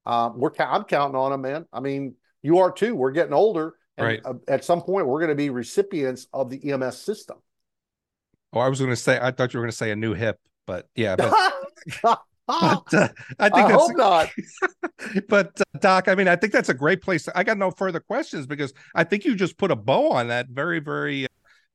Uh, 0.05 0.31
we're 0.35 0.51
I'm 0.59 0.83
counting 0.85 1.15
on 1.15 1.31
them, 1.31 1.41
man. 1.41 1.65
I 1.71 1.79
mean, 1.79 2.15
you 2.41 2.59
are 2.59 2.71
too. 2.71 2.95
We're 2.95 3.11
getting 3.11 3.33
older. 3.33 3.75
And 3.97 4.07
right. 4.07 4.21
Uh, 4.25 4.33
at 4.47 4.65
some 4.65 4.81
point, 4.81 5.05
we're 5.05 5.19
going 5.19 5.29
to 5.29 5.35
be 5.35 5.49
recipients 5.49 6.27
of 6.33 6.49
the 6.49 6.71
EMS 6.71 6.97
system. 6.97 7.37
Oh, 8.53 8.59
I 8.59 8.67
was 8.67 8.79
going 8.79 8.91
to 8.91 8.95
say, 8.95 9.19
I 9.21 9.31
thought 9.31 9.53
you 9.53 9.59
were 9.59 9.65
going 9.65 9.71
to 9.71 9.77
say 9.77 9.91
a 9.91 9.95
new 9.95 10.13
hip, 10.13 10.39
but 10.65 10.87
yeah. 10.95 11.15
But... 11.15 12.21
but 12.59 12.93
uh, 12.93 13.09
I 13.39 13.49
think 13.49 13.65
I 13.65 13.71
that's 13.71 13.81
hope 13.81 13.97
not. 13.97 14.29
but 15.29 15.51
uh, 15.59 15.79
Doc, 15.79 16.07
I 16.07 16.15
mean, 16.15 16.27
I 16.27 16.35
think 16.35 16.53
that's 16.53 16.69
a 16.69 16.73
great 16.73 17.01
place. 17.01 17.27
I 17.33 17.43
got 17.43 17.57
no 17.57 17.71
further 17.71 17.99
questions 17.99 18.47
because 18.47 18.73
I 18.95 19.03
think 19.03 19.25
you 19.25 19.35
just 19.35 19.57
put 19.57 19.71
a 19.71 19.75
bow 19.75 20.11
on 20.11 20.27
that 20.27 20.47
very, 20.49 20.79
very 20.79 21.27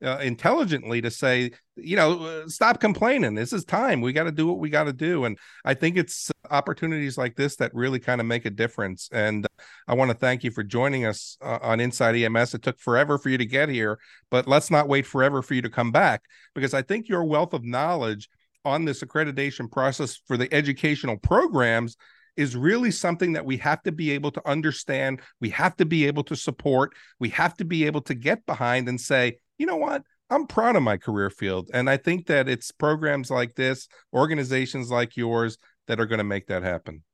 uh, 0.05 0.19
intelligently 0.19 1.01
to 1.01 1.11
say, 1.11 1.51
you 1.77 1.97
know, 1.97 2.23
uh, 2.25 2.49
stop 2.49 2.81
complaining. 2.81 3.35
This 3.35 3.53
is 3.53 3.65
time. 3.65 4.01
We 4.01 4.12
got 4.12 4.25
to 4.25 4.33
do 4.33 4.47
what 4.47 4.59
we 4.59 4.69
got 4.69 4.85
to 4.85 4.93
do. 4.93 5.25
And 5.25 5.39
I 5.65 5.75
think 5.75 5.97
it's 5.97 6.31
opportunities 6.51 7.17
like 7.17 7.35
this 7.37 7.57
that 7.57 7.75
really 7.75 7.99
kind 7.99 8.21
of 8.21 8.27
make 8.27 8.45
a 8.45 8.51
difference. 8.51 9.09
And 9.12 9.47
I 9.89 9.95
want 9.95 10.11
to 10.11 10.17
thank 10.17 10.45
you 10.45 10.51
for 10.51 10.62
joining 10.62 11.07
us 11.07 11.39
uh, 11.41 11.59
on 11.62 11.81
Inside 11.81 12.17
EMS. 12.17 12.55
It 12.55 12.62
took 12.62 12.79
forever 12.79 13.19
for 13.19 13.31
you 13.31 13.39
to 13.39 13.47
get 13.47 13.69
here, 13.69 13.99
but 14.31 14.47
let's 14.47 14.71
not 14.71 14.89
wait 14.89 15.07
forever 15.07 15.41
for 15.43 15.55
you 15.55 15.62
to 15.62 15.71
come 15.71 15.93
back 15.93 16.23
because 16.55 16.75
I 16.75 16.83
think 16.83 17.09
your 17.09 17.25
wealth 17.25 17.55
of 17.55 17.65
knowledge 17.65 18.29
on 18.67 18.85
this 18.85 19.03
accreditation 19.03 19.71
process 19.71 20.21
for 20.27 20.37
the 20.37 20.53
educational 20.53 21.17
programs 21.17 21.97
is 22.37 22.57
really 22.57 22.91
something 22.91 23.33
that 23.33 23.47
we 23.47 23.57
have 23.57 23.81
to 23.85 23.93
be 23.93 24.11
able 24.11 24.33
to 24.33 24.47
understand. 24.47 25.23
We 25.41 25.51
have 25.51 25.77
to 25.77 25.87
be 25.87 26.07
able 26.07 26.25
to 26.25 26.37
support. 26.37 26.93
We 27.21 27.31
have 27.31 27.57
to 27.59 27.65
be 27.65 27.87
able 27.87 28.03
to 28.03 28.15
get 28.15 28.45
behind 28.45 28.89
and 28.89 29.01
say, 29.01 29.39
you 29.57 29.67
know 29.67 29.77
what? 29.77 30.03
I'm 30.29 30.49
proud 30.49 30.75
of 30.75 30.83
my 30.83 30.97
career 30.97 31.31
field. 31.31 31.71
And 31.73 31.89
I 31.89 31.97
think 31.97 32.27
that 32.27 32.49
it's 32.49 32.73
programs 32.73 33.31
like 33.31 33.55
this, 33.55 33.87
organizations 34.13 34.91
like 34.91 35.17
yours 35.17 35.57
that 35.87 36.01
are 36.01 36.07
going 36.07 36.19
to 36.19 36.25
make 36.25 36.49
that 36.49 36.65
happen. 36.65 37.05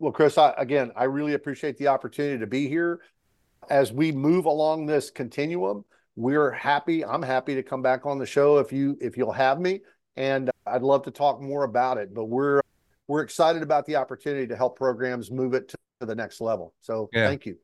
Well, 0.00 0.12
Chris, 0.12 0.36
I, 0.36 0.52
again, 0.58 0.90
I 0.96 1.04
really 1.04 1.34
appreciate 1.34 1.78
the 1.78 1.86
opportunity 1.86 2.38
to 2.40 2.46
be 2.48 2.68
here. 2.68 3.00
As 3.70 3.92
we 3.92 4.10
move 4.10 4.46
along 4.46 4.86
this 4.86 5.10
continuum, 5.10 5.84
we're 6.16 6.50
happy. 6.50 7.04
I'm 7.04 7.22
happy 7.22 7.54
to 7.54 7.62
come 7.62 7.80
back 7.80 8.04
on 8.04 8.18
the 8.18 8.26
show 8.26 8.58
if 8.58 8.72
you 8.72 8.98
if 9.00 9.16
you'll 9.16 9.32
have 9.32 9.60
me 9.60 9.80
and 10.16 10.50
I'd 10.66 10.82
love 10.82 11.02
to 11.04 11.10
talk 11.10 11.40
more 11.40 11.64
about 11.64 11.98
it. 11.98 12.14
But 12.14 12.26
we're 12.26 12.60
we're 13.08 13.22
excited 13.22 13.62
about 13.62 13.86
the 13.86 13.96
opportunity 13.96 14.46
to 14.46 14.56
help 14.56 14.76
programs 14.76 15.30
move 15.30 15.54
it 15.54 15.68
to, 15.68 15.76
the 16.00 16.14
next 16.16 16.40
level. 16.40 16.74
So 16.80 17.08
yeah. 17.12 17.28
thank 17.28 17.46
you. 17.46 17.56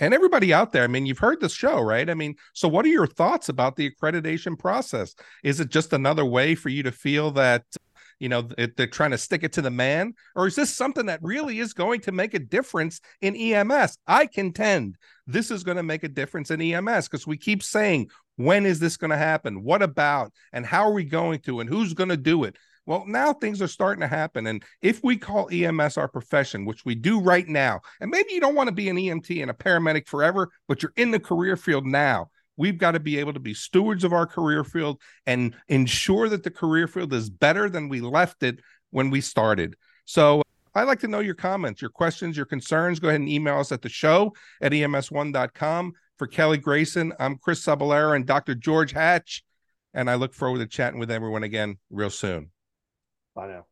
And 0.00 0.14
everybody 0.14 0.54
out 0.54 0.72
there, 0.72 0.82
I 0.82 0.86
mean, 0.86 1.04
you've 1.04 1.18
heard 1.18 1.42
the 1.42 1.48
show, 1.50 1.78
right? 1.82 2.08
I 2.08 2.14
mean, 2.14 2.36
so 2.54 2.68
what 2.68 2.86
are 2.86 2.88
your 2.88 3.06
thoughts 3.06 3.50
about 3.50 3.76
the 3.76 3.90
accreditation 3.90 4.58
process? 4.58 5.14
Is 5.42 5.60
it 5.60 5.68
just 5.68 5.92
another 5.92 6.24
way 6.24 6.54
for 6.54 6.70
you 6.70 6.82
to 6.84 6.90
feel 6.90 7.30
that 7.32 7.64
you 8.18 8.28
know 8.28 8.48
they're 8.76 8.86
trying 8.86 9.10
to 9.10 9.18
stick 9.18 9.42
it 9.42 9.52
to 9.52 9.62
the 9.62 9.70
man 9.70 10.14
or 10.36 10.46
is 10.46 10.54
this 10.54 10.74
something 10.74 11.06
that 11.06 11.20
really 11.22 11.58
is 11.58 11.72
going 11.72 12.00
to 12.00 12.12
make 12.12 12.34
a 12.34 12.38
difference 12.38 13.00
in 13.20 13.34
ems 13.34 13.98
i 14.06 14.24
contend 14.26 14.96
this 15.26 15.50
is 15.50 15.64
going 15.64 15.76
to 15.76 15.82
make 15.82 16.04
a 16.04 16.08
difference 16.08 16.50
in 16.50 16.60
ems 16.60 17.08
because 17.08 17.26
we 17.26 17.36
keep 17.36 17.62
saying 17.62 18.08
when 18.36 18.66
is 18.66 18.80
this 18.80 18.96
going 18.96 19.10
to 19.10 19.16
happen 19.16 19.62
what 19.62 19.82
about 19.82 20.32
and 20.52 20.66
how 20.66 20.84
are 20.84 20.92
we 20.92 21.04
going 21.04 21.38
to 21.38 21.60
and 21.60 21.68
who's 21.68 21.94
going 21.94 22.08
to 22.08 22.16
do 22.16 22.44
it 22.44 22.56
well, 22.86 23.04
now 23.06 23.32
things 23.32 23.62
are 23.62 23.66
starting 23.66 24.02
to 24.02 24.06
happen. 24.06 24.46
And 24.46 24.62
if 24.82 25.02
we 25.02 25.16
call 25.16 25.48
EMS 25.50 25.96
our 25.96 26.06
profession, 26.06 26.66
which 26.66 26.84
we 26.84 26.94
do 26.94 27.18
right 27.18 27.48
now, 27.48 27.80
and 27.98 28.10
maybe 28.10 28.34
you 28.34 28.40
don't 28.40 28.54
want 28.54 28.68
to 28.68 28.74
be 28.74 28.90
an 28.90 28.98
EMT 28.98 29.40
and 29.40 29.50
a 29.50 29.54
paramedic 29.54 30.06
forever, 30.06 30.50
but 30.68 30.82
you're 30.82 30.92
in 30.96 31.10
the 31.10 31.18
career 31.18 31.56
field 31.56 31.86
now, 31.86 32.28
We've 32.56 32.78
got 32.78 32.92
to 32.92 33.00
be 33.00 33.18
able 33.18 33.32
to 33.32 33.40
be 33.40 33.54
stewards 33.54 34.04
of 34.04 34.12
our 34.12 34.26
career 34.26 34.64
field 34.64 35.00
and 35.26 35.54
ensure 35.68 36.28
that 36.28 36.42
the 36.42 36.50
career 36.50 36.86
field 36.86 37.12
is 37.12 37.28
better 37.30 37.68
than 37.68 37.88
we 37.88 38.00
left 38.00 38.42
it 38.42 38.60
when 38.90 39.10
we 39.10 39.20
started. 39.20 39.76
So 40.04 40.42
I'd 40.74 40.84
like 40.84 41.00
to 41.00 41.08
know 41.08 41.20
your 41.20 41.34
comments, 41.34 41.82
your 41.82 41.90
questions, 41.90 42.36
your 42.36 42.46
concerns. 42.46 43.00
Go 43.00 43.08
ahead 43.08 43.20
and 43.20 43.28
email 43.28 43.58
us 43.58 43.72
at 43.72 43.82
the 43.82 43.88
show 43.88 44.32
at 44.60 44.72
ems1.com. 44.72 45.92
For 46.16 46.26
Kelly 46.26 46.58
Grayson, 46.58 47.12
I'm 47.18 47.38
Chris 47.38 47.64
Cebollero 47.64 48.14
and 48.14 48.26
Dr. 48.26 48.54
George 48.54 48.92
Hatch. 48.92 49.42
And 49.92 50.08
I 50.08 50.14
look 50.14 50.34
forward 50.34 50.58
to 50.58 50.66
chatting 50.66 50.98
with 50.98 51.10
everyone 51.10 51.42
again 51.42 51.78
real 51.90 52.10
soon. 52.10 52.50
Bye 53.34 53.48
now. 53.48 53.66